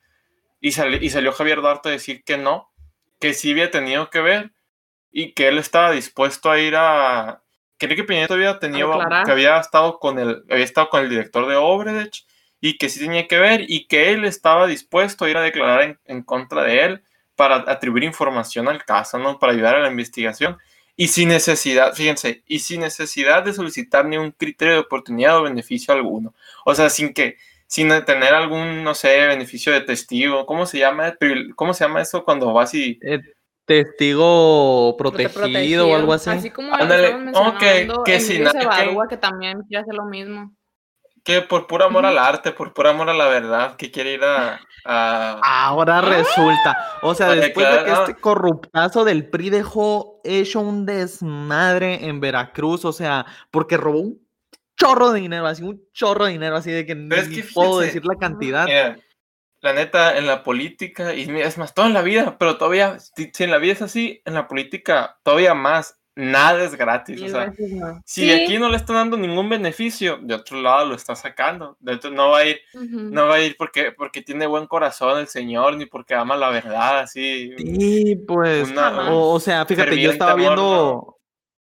Y, 0.62 0.70
y 0.70 1.10
salió 1.12 1.32
Javier 1.32 1.62
Duarte 1.62 1.90
a 1.90 1.92
decir 1.92 2.24
que 2.24 2.40
no, 2.40 2.72
que 3.20 3.36
sí 3.36 3.52
había 3.52 3.70
tenido 3.70 4.10
que 4.10 4.22
ver 4.22 4.52
y 5.12 5.34
que 5.34 5.50
él 5.50 5.60
estaba 5.60 5.92
dispuesto 5.92 6.50
a 6.50 6.60
ir 6.60 6.76
a, 6.76 7.43
que 7.78 7.86
Enrique 7.86 8.04
Peña 8.04 8.28
había 8.30 8.60
tenido, 8.60 9.00
que 9.26 9.32
había 9.32 9.58
estado 9.58 10.00
con 10.00 10.20
el, 10.20 10.44
había 10.50 10.64
estado 10.64 10.90
con 10.90 11.04
el 11.04 11.10
director 11.10 11.48
de 11.48 11.56
Obredech 11.56 12.26
y 12.62 12.78
que 12.78 12.90
sí 12.90 13.00
tenía 13.00 13.28
que 13.28 13.38
ver 13.40 13.66
y 13.68 13.88
que 13.88 14.12
él 14.12 14.26
estaba 14.26 14.68
dispuesto 14.68 15.26
a 15.26 15.30
ir 15.30 15.38
a 15.38 15.42
declarar 15.42 16.00
en, 16.06 16.24
contra 16.24 16.64
de 16.64 16.86
él 16.86 17.04
para 17.36 17.58
atribuir 17.68 18.04
información 18.04 18.68
al 18.68 18.86
caso, 18.86 19.18
¿no? 19.18 19.40
Para 19.40 19.54
ayudar 19.54 19.76
a 19.76 19.82
la 19.82 19.90
investigación 19.90 20.58
y 20.96 21.08
sin 21.08 21.30
necesidad, 21.30 21.94
fíjense, 21.94 22.44
y 22.48 22.60
sin 22.60 22.82
necesidad 22.82 23.44
de 23.44 23.54
solicitar 23.54 24.06
ni 24.06 24.18
un 24.18 24.32
criterio 24.32 24.76
de 24.76 24.80
oportunidad 24.82 25.40
o 25.40 25.44
beneficio 25.44 25.94
alguno. 25.94 26.34
O 26.66 26.76
sea, 26.76 26.90
sin 26.90 27.14
que, 27.14 27.38
sin 27.68 27.90
tener 28.06 28.34
algún, 28.34 28.84
no 28.84 28.94
sé, 28.94 29.28
beneficio 29.28 29.74
de 29.74 29.82
testigo, 29.82 30.46
¿cómo 30.46 30.66
se 30.66 30.78
llama? 30.78 31.18
¿Cómo 31.56 31.74
se 31.74 31.84
llama 31.84 32.02
eso 32.02 32.24
cuando 32.24 32.54
vas 32.54 32.74
y... 32.76 33.00
Eh, 33.02 33.22
testigo 33.66 34.96
protegido, 34.98 35.88
o 35.88 35.96
algo 35.96 36.14
así. 36.14 36.30
Así 36.30 36.50
como 36.50 36.74
Ándale, 36.74 37.32
okay, 37.34 37.88
que 38.06 38.20
si 38.20 38.40
nada, 38.40 38.60
que, 39.08 39.18
también 39.18 39.62
quiere 39.68 39.82
hacer 39.84 39.96
lo 39.96 40.06
mismo. 40.06 40.56
Que 41.24 41.42
por 41.42 41.68
puro 41.68 41.86
amor 41.86 42.06
al 42.06 42.18
arte, 42.18 42.52
por 42.52 42.74
puro 42.74 42.90
amor 42.90 43.10
a 43.10 43.14
la 43.14 43.28
verdad, 43.28 43.76
que 43.78 43.92
quiere 43.92 44.14
ir 44.14 44.22
a. 44.24 44.60
Ahora 44.86 46.02
resulta. 46.02 47.00
O 47.02 47.16
sea, 47.16 47.30
después 47.30 47.66
de 47.72 47.86
que 47.86 47.92
este 47.92 48.16
corruptazo 48.16 49.06
del 49.06 49.30
PRI 49.30 49.50
dejó 49.50 50.20
hecho 50.26 50.60
un 50.60 50.86
desmadre 50.86 52.06
en 52.06 52.20
Veracruz, 52.20 52.84
o 52.84 52.92
sea, 52.92 53.26
porque 53.52 53.78
robó 53.78 54.02
un 54.02 54.28
chorro 54.76 55.12
de 55.12 55.22
dinero, 55.22 55.48
así 55.48 55.64
un 55.64 55.82
chorro 55.94 56.26
de 56.26 56.32
dinero, 56.32 56.58
así 56.58 56.72
de 56.72 56.86
que 56.86 56.96
no 56.96 57.16
puedo 57.54 57.80
decir 57.80 58.04
la 58.06 58.16
cantidad 58.16 58.68
la 59.64 59.72
neta, 59.72 60.18
en 60.18 60.28
la 60.28 60.44
política, 60.44 61.16
y 61.16 61.22
es 61.40 61.58
más, 61.58 61.74
toda 61.74 61.88
la 61.88 62.02
vida, 62.02 62.38
pero 62.38 62.58
todavía, 62.58 63.00
si, 63.00 63.32
en 63.40 63.50
la 63.50 63.60
vida 63.60 63.72
es 63.72 63.82
así, 63.82 64.22
en 64.26 64.34
la 64.34 64.50
política 64.50 65.18
todavía 65.24 65.54
más, 65.54 65.98
nada 66.16 66.66
es 66.66 66.76
gratis. 66.76 67.22
o 67.22 67.30
sea, 67.30 67.54
si 68.04 68.30
aquí 68.30 68.60
no 68.60 68.68
le 68.68 68.76
está 68.76 68.92
dando 68.94 69.16
ningún 69.16 69.48
beneficio, 69.48 70.20
de 70.22 70.36
otro 70.36 70.62
lado 70.62 70.90
lo 70.90 70.96
está 70.96 71.16
sacando. 71.16 71.78
De 71.80 71.94
otro, 71.94 72.12
no 72.12 72.32
va 72.32 72.40
a 72.40 72.46
ir, 72.46 72.60
no 72.74 73.28
va 73.28 73.36
a 73.36 73.42
ir 73.42 73.56
porque, 73.58 73.94
porque 73.94 74.22
tiene 74.22 74.48
buen 74.48 74.68
corazón 74.68 75.18
el 75.18 75.28
Señor, 75.28 75.78
ni 75.78 75.86
porque 75.86 76.14
ama 76.14 76.36
la 76.36 76.50
verdad, 76.50 77.00
así. 77.00 77.54
Sí, 77.58 78.18
pues. 78.28 78.70
o, 78.78 79.40
sea, 79.40 79.66
fíjate, 79.66 79.98
yo 80.00 80.12
estaba 80.12 80.36
viendo. 80.36 81.20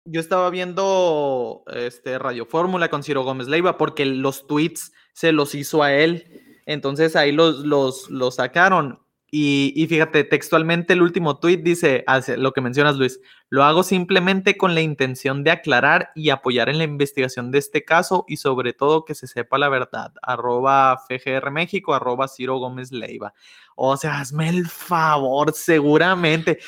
yo 0.06 0.20
estaba 0.20 0.50
viendo 0.50 1.64
este 1.68 2.18
Radio 2.18 2.48
Fórmula 2.48 2.90
con 2.90 3.04
Ciro 3.04 3.24
Gómez 3.24 3.48
Leiva 3.48 3.78
porque 3.78 4.06
los 4.06 4.48
tweets 4.48 4.92
se 5.14 5.32
los 5.32 5.54
hizo 5.54 5.84
a 5.84 5.94
él. 5.94 6.42
Entonces 6.66 7.16
ahí 7.16 7.32
los, 7.32 7.60
los, 7.60 8.10
los 8.10 8.36
sacaron. 8.36 9.06
Y, 9.38 9.86
fíjate, 9.90 10.24
textualmente 10.24 10.94
el 10.94 11.02
último 11.02 11.40
tweet 11.40 11.58
dice, 11.58 12.06
lo 12.38 12.54
que 12.54 12.62
mencionas 12.62 12.96
Luis, 12.96 13.20
lo 13.50 13.66
hago 13.66 13.84
simplemente 13.84 14.56
con 14.56 14.74
la 14.76 14.80
intención 14.80 15.44
de 15.44 15.52
aclarar 15.52 16.12
y 16.16 16.30
apoyar 16.30 16.70
en 16.70 16.78
la 16.78 16.86
investigación 16.86 17.52
de 17.52 17.58
este 17.58 17.84
caso 17.84 18.24
y 18.30 18.38
sobre 18.38 18.72
todo 18.72 19.04
que 19.04 19.14
se 19.14 19.28
sepa 19.28 19.58
la 19.58 19.68
verdad. 19.68 20.14
Arroba 20.22 20.98
FGR 21.10 21.52
México, 21.52 21.94
arroba 21.94 22.30
Ciro 22.30 22.60
Gómez 22.60 22.94
Leiva. 22.94 23.34
O 23.76 23.98
sea, 23.98 24.22
hazme 24.22 24.48
el 24.48 24.68
favor, 24.68 25.52
seguramente. 25.54 26.60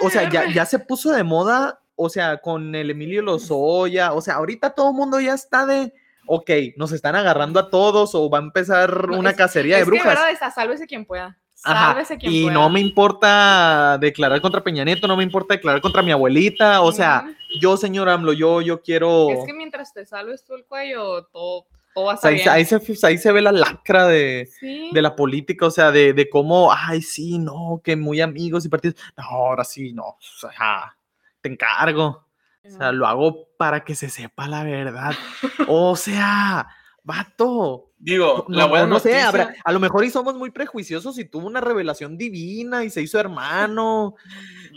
o 0.00 0.10
sea, 0.10 0.30
ya, 0.30 0.48
ya 0.52 0.64
se 0.64 0.78
puso 0.78 1.10
de 1.10 1.24
moda, 1.24 1.80
o 1.96 2.08
sea, 2.08 2.36
con 2.36 2.72
el 2.72 2.90
Emilio 2.90 3.20
Lozoya, 3.20 4.12
o 4.12 4.20
sea, 4.20 4.34
ahorita 4.34 4.70
todo 4.70 4.90
el 4.90 4.96
mundo 4.96 5.18
ya 5.18 5.34
está 5.34 5.66
de 5.66 5.92
ok, 6.26 6.50
nos 6.76 6.92
están 6.92 7.16
agarrando 7.16 7.60
a 7.60 7.70
todos 7.70 8.14
o 8.14 8.28
va 8.30 8.38
a 8.38 8.42
empezar 8.42 9.10
una 9.10 9.34
cacería 9.34 9.78
de 9.78 9.84
brujas. 9.84 10.02
Que 10.02 10.08
verdad, 10.08 10.52
sálvese 10.54 10.86
quien 10.86 11.04
pueda. 11.04 11.38
Quien 12.18 12.32
y 12.32 12.46
no 12.46 12.68
me 12.68 12.80
importa 12.80 13.96
declarar 13.98 14.40
contra 14.42 14.62
Peña 14.62 14.84
Nieto, 14.84 15.08
no 15.08 15.16
me 15.16 15.22
importa 15.22 15.54
declarar 15.54 15.80
contra 15.80 16.02
mi 16.02 16.12
abuelita, 16.12 16.82
o 16.82 16.92
sea, 16.92 17.24
yo, 17.58 17.78
señor 17.78 18.08
AMLO, 18.10 18.34
yo, 18.34 18.60
yo 18.60 18.82
quiero... 18.82 19.30
Es 19.30 19.46
que 19.46 19.54
mientras 19.54 19.94
te 19.94 20.04
salves 20.04 20.44
tú 20.44 20.54
el 20.54 20.66
cuello, 20.66 21.24
todo, 21.32 21.66
todo 21.94 22.04
va 22.04 22.14
a 22.14 22.28
ahí, 22.28 22.40
ahí, 22.40 22.64
se, 22.66 22.78
ahí 23.06 23.16
se 23.16 23.32
ve 23.32 23.40
la 23.40 23.52
lacra 23.52 24.06
de, 24.06 24.50
de 24.60 25.02
la 25.02 25.16
política, 25.16 25.64
o 25.64 25.70
sea, 25.70 25.90
de, 25.90 26.12
de, 26.12 26.28
cómo, 26.28 26.70
ay, 26.70 27.00
sí, 27.00 27.38
no, 27.38 27.80
que 27.82 27.96
muy 27.96 28.20
amigos 28.20 28.66
y 28.66 28.68
partidos, 28.68 28.96
no, 29.16 29.24
ahora 29.24 29.64
sí, 29.64 29.94
no, 29.94 30.04
o 30.04 30.18
sea, 30.20 30.94
te 31.40 31.48
encargo. 31.48 32.23
O 32.66 32.70
sea, 32.70 32.92
lo 32.92 33.06
hago 33.06 33.48
para 33.58 33.84
que 33.84 33.94
se 33.94 34.08
sepa 34.08 34.48
la 34.48 34.64
verdad. 34.64 35.14
O 35.68 35.96
sea, 35.96 36.66
vato. 37.02 37.92
Digo, 37.98 38.46
la 38.48 38.66
buena 38.66 38.86
no 38.86 38.98
sé, 38.98 39.20
a 39.20 39.72
lo 39.72 39.80
mejor 39.80 40.04
y 40.04 40.10
somos 40.10 40.34
muy 40.34 40.50
prejuiciosos 40.50 41.18
y 41.18 41.24
tuvo 41.24 41.46
una 41.46 41.60
revelación 41.60 42.18
divina 42.18 42.84
y 42.84 42.90
se 42.90 43.02
hizo 43.02 43.20
hermano. 43.20 44.14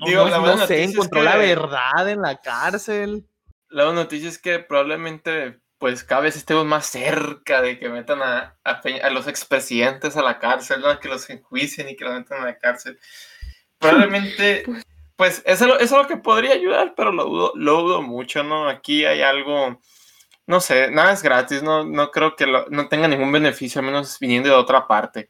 Digo, 0.05 0.25
no, 0.25 0.29
la 0.29 0.39
buena 0.39 0.55
no 0.57 0.67
sé, 0.67 0.83
encontró 0.83 1.23
la 1.23 1.37
verdad 1.37 2.09
en 2.09 2.21
la 2.21 2.37
cárcel. 2.37 3.25
La 3.69 3.85
buena 3.85 4.01
noticia 4.01 4.29
es 4.29 4.37
que 4.37 4.59
probablemente, 4.59 5.59
pues 5.77 6.03
cada 6.03 6.21
vez 6.21 6.37
estemos 6.37 6.65
más 6.65 6.85
cerca 6.85 7.61
de 7.61 7.79
que 7.79 7.89
metan 7.89 8.21
a, 8.21 8.57
a, 8.63 9.09
los 9.09 9.27
expresidentes 9.27 10.15
a 10.15 10.21
la 10.21 10.39
cárcel, 10.39 10.81
¿no? 10.81 10.99
que 10.99 11.09
los 11.09 11.29
enjuicien 11.29 11.89
y 11.89 11.95
que 11.95 12.05
los 12.05 12.13
metan 12.13 12.41
a 12.41 12.45
la 12.45 12.57
cárcel. 12.57 12.99
Probablemente 13.79 14.63
pues 15.17 15.41
pues 15.41 15.61
eso, 15.61 15.79
es 15.79 15.91
lo 15.91 16.07
que 16.07 16.17
podría 16.17 16.53
ayudar, 16.53 16.93
pero 16.95 17.11
lo 17.11 17.25
dudo, 17.25 17.51
lo 17.55 17.81
dudo 17.81 18.01
mucho, 18.03 18.43
¿no? 18.43 18.69
Aquí 18.69 19.03
hay 19.03 19.21
algo, 19.21 19.81
no 20.45 20.59
sé, 20.61 20.91
nada 20.91 21.11
es 21.11 21.23
gratis, 21.23 21.63
no, 21.63 21.83
no 21.83 22.11
creo 22.11 22.35
que 22.35 22.45
no 22.45 22.87
tenga 22.87 23.07
ningún 23.07 23.31
beneficio, 23.31 23.79
al 23.79 23.87
menos 23.87 24.19
viniendo 24.19 24.49
de 24.49 24.55
otra 24.55 24.87
parte. 24.87 25.29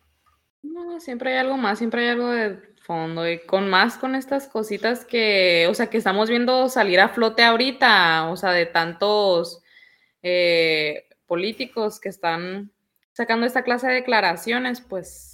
No, 0.62 1.00
siempre 1.00 1.32
hay 1.32 1.38
algo 1.38 1.56
más, 1.56 1.78
siempre 1.78 2.02
hay 2.02 2.10
algo 2.10 2.30
de 2.30 2.60
fondo 2.82 3.30
y 3.30 3.40
con 3.40 3.70
más 3.70 3.98
con 3.98 4.16
estas 4.16 4.48
cositas 4.48 5.06
que, 5.06 5.68
o 5.70 5.74
sea, 5.74 5.90
que 5.90 5.98
estamos 5.98 6.30
viendo 6.30 6.68
salir 6.68 7.00
a 7.00 7.10
flote 7.10 7.44
ahorita, 7.44 8.30
o 8.30 8.36
sea, 8.36 8.52
de 8.52 8.66
tantos 8.66 9.64
eh, 10.22 11.08
políticos 11.28 12.00
que 12.02 12.10
están 12.10 12.72
sacando 13.14 13.46
esta 13.46 13.64
clase 13.64 13.88
de 13.88 13.94
declaraciones, 13.94 14.82
pues 14.82 15.27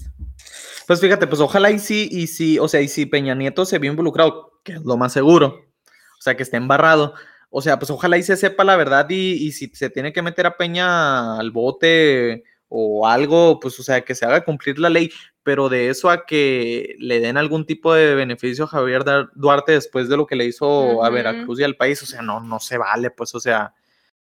pues 0.87 0.99
fíjate, 0.99 1.27
pues 1.27 1.41
ojalá 1.41 1.71
y 1.71 1.79
sí, 1.79 2.09
y 2.11 2.27
sí, 2.27 2.59
o 2.59 2.67
sea, 2.67 2.81
y 2.81 2.87
si 2.87 3.05
Peña 3.05 3.35
Nieto 3.35 3.65
se 3.65 3.79
vio 3.79 3.91
involucrado, 3.91 4.59
que 4.63 4.73
es 4.73 4.81
lo 4.83 4.97
más 4.97 5.13
seguro, 5.13 5.47
o 5.47 6.21
sea, 6.21 6.35
que 6.35 6.43
esté 6.43 6.57
embarrado, 6.57 7.13
o 7.49 7.61
sea, 7.61 7.77
pues 7.79 7.91
ojalá 7.91 8.17
y 8.17 8.23
se 8.23 8.35
sepa 8.35 8.63
la 8.63 8.75
verdad 8.75 9.07
y, 9.09 9.51
si 9.51 9.67
se 9.75 9.89
tiene 9.89 10.11
que 10.11 10.21
meter 10.21 10.45
a 10.47 10.57
Peña 10.57 11.37
al 11.37 11.51
bote 11.51 12.43
o 12.67 13.07
algo, 13.07 13.59
pues 13.59 13.79
o 13.79 13.83
sea, 13.83 14.01
que 14.01 14.15
se 14.15 14.25
haga 14.25 14.43
cumplir 14.43 14.79
la 14.79 14.89
ley, 14.89 15.11
pero 15.43 15.69
de 15.69 15.89
eso 15.89 16.09
a 16.09 16.25
que 16.25 16.95
le 16.97 17.19
den 17.19 17.37
algún 17.37 17.65
tipo 17.65 17.93
de 17.93 18.15
beneficio 18.15 18.65
a 18.65 18.67
Javier 18.67 19.03
Duarte 19.35 19.73
después 19.73 20.09
de 20.09 20.17
lo 20.17 20.25
que 20.25 20.35
le 20.35 20.45
hizo 20.45 21.03
a 21.03 21.09
Veracruz 21.09 21.59
y 21.59 21.63
al 21.63 21.75
país, 21.75 22.01
o 22.01 22.05
sea, 22.07 22.21
no, 22.23 22.39
no 22.39 22.59
se 22.59 22.77
vale, 22.77 23.11
pues, 23.11 23.35
o 23.35 23.39
sea, 23.39 23.73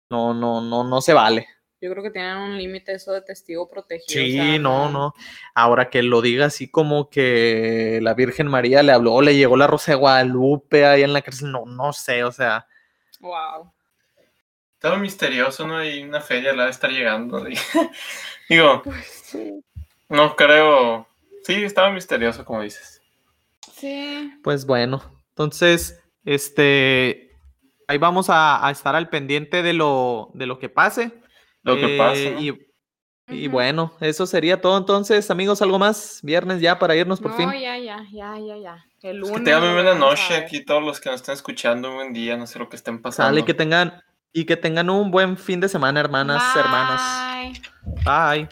no, 0.08 0.32
no, 0.32 0.60
no, 0.60 0.84
no 0.84 1.00
se 1.00 1.12
vale. 1.12 1.48
Yo 1.80 1.90
creo 1.90 2.02
que 2.02 2.10
tienen 2.10 2.38
un 2.38 2.56
límite 2.56 2.92
eso 2.92 3.12
de 3.12 3.20
testigo 3.20 3.68
protegido. 3.68 4.06
Sí, 4.08 4.58
no, 4.58 4.90
no. 4.90 5.14
Ahora 5.54 5.90
que 5.90 6.02
lo 6.02 6.22
diga 6.22 6.46
así 6.46 6.70
como 6.70 7.10
que 7.10 7.98
la 8.02 8.14
Virgen 8.14 8.48
María 8.48 8.82
le 8.82 8.92
habló, 8.92 9.20
le 9.20 9.36
llegó 9.36 9.56
la 9.58 9.66
Rosa 9.66 9.92
de 9.92 9.98
Guadalupe 9.98 10.86
ahí 10.86 11.02
en 11.02 11.12
la 11.12 11.20
cárcel, 11.20 11.52
no, 11.52 11.66
no 11.66 11.92
sé, 11.92 12.24
o 12.24 12.32
sea. 12.32 12.66
Wow. 13.20 13.72
Todo 14.78 14.96
misterioso, 14.96 15.66
¿no? 15.66 15.84
Y 15.84 16.02
una 16.02 16.22
feria 16.22 16.54
la 16.54 16.64
de 16.64 16.70
estar 16.70 16.90
llegando. 16.90 17.44
Digo, 18.48 18.82
pues 18.82 19.36
no 20.08 20.34
creo. 20.34 21.06
Sí, 21.44 21.62
estaba 21.62 21.90
misterioso, 21.90 22.44
como 22.44 22.62
dices. 22.62 23.02
Sí. 23.74 24.32
Pues 24.42 24.64
bueno, 24.64 25.02
entonces, 25.28 26.02
este, 26.24 27.36
ahí 27.86 27.98
vamos 27.98 28.30
a, 28.30 28.66
a 28.66 28.70
estar 28.70 28.96
al 28.96 29.10
pendiente 29.10 29.62
de 29.62 29.74
lo, 29.74 30.30
de 30.32 30.46
lo 30.46 30.58
que 30.58 30.70
pase 30.70 31.12
lo 31.66 31.76
que 31.76 31.96
pasa. 31.98 32.20
Eh, 32.20 32.52
y, 33.28 33.48
bueno, 33.48 33.92
eso 34.00 34.24
sería 34.24 34.60
todo 34.60 34.78
entonces, 34.78 35.30
amigos, 35.32 35.60
algo 35.60 35.80
más, 35.80 36.20
viernes 36.22 36.60
ya 36.60 36.78
para 36.78 36.94
irnos 36.94 37.20
por 37.20 37.36
fin. 37.36 37.46
No, 37.46 37.54
ya, 37.54 37.76
ya, 37.76 38.04
ya, 38.12 38.38
ya, 38.38 38.56
ya. 38.56 38.86
El 39.02 39.18
lunes, 39.18 39.38
que 39.38 39.44
tengan 39.44 39.62
muy 39.62 39.72
buena 39.74 39.94
noche 39.94 40.36
aquí 40.36 40.64
todos 40.64 40.82
los 40.82 41.00
que 41.00 41.10
nos 41.10 41.20
están 41.20 41.34
escuchando, 41.34 41.90
un 41.90 41.96
buen 41.96 42.12
día, 42.12 42.36
no 42.36 42.46
sé 42.46 42.58
lo 42.60 42.68
que 42.68 42.76
estén 42.76 43.02
pasando. 43.02 43.30
Sale, 43.30 43.44
que 43.44 43.54
tengan, 43.54 44.00
y 44.32 44.44
que 44.44 44.56
tengan 44.56 44.90
un 44.90 45.10
buen 45.10 45.36
fin 45.36 45.60
de 45.60 45.68
semana, 45.68 45.98
hermanas, 45.98 46.42
hermanos. 46.56 47.00
Bye. 48.04 48.48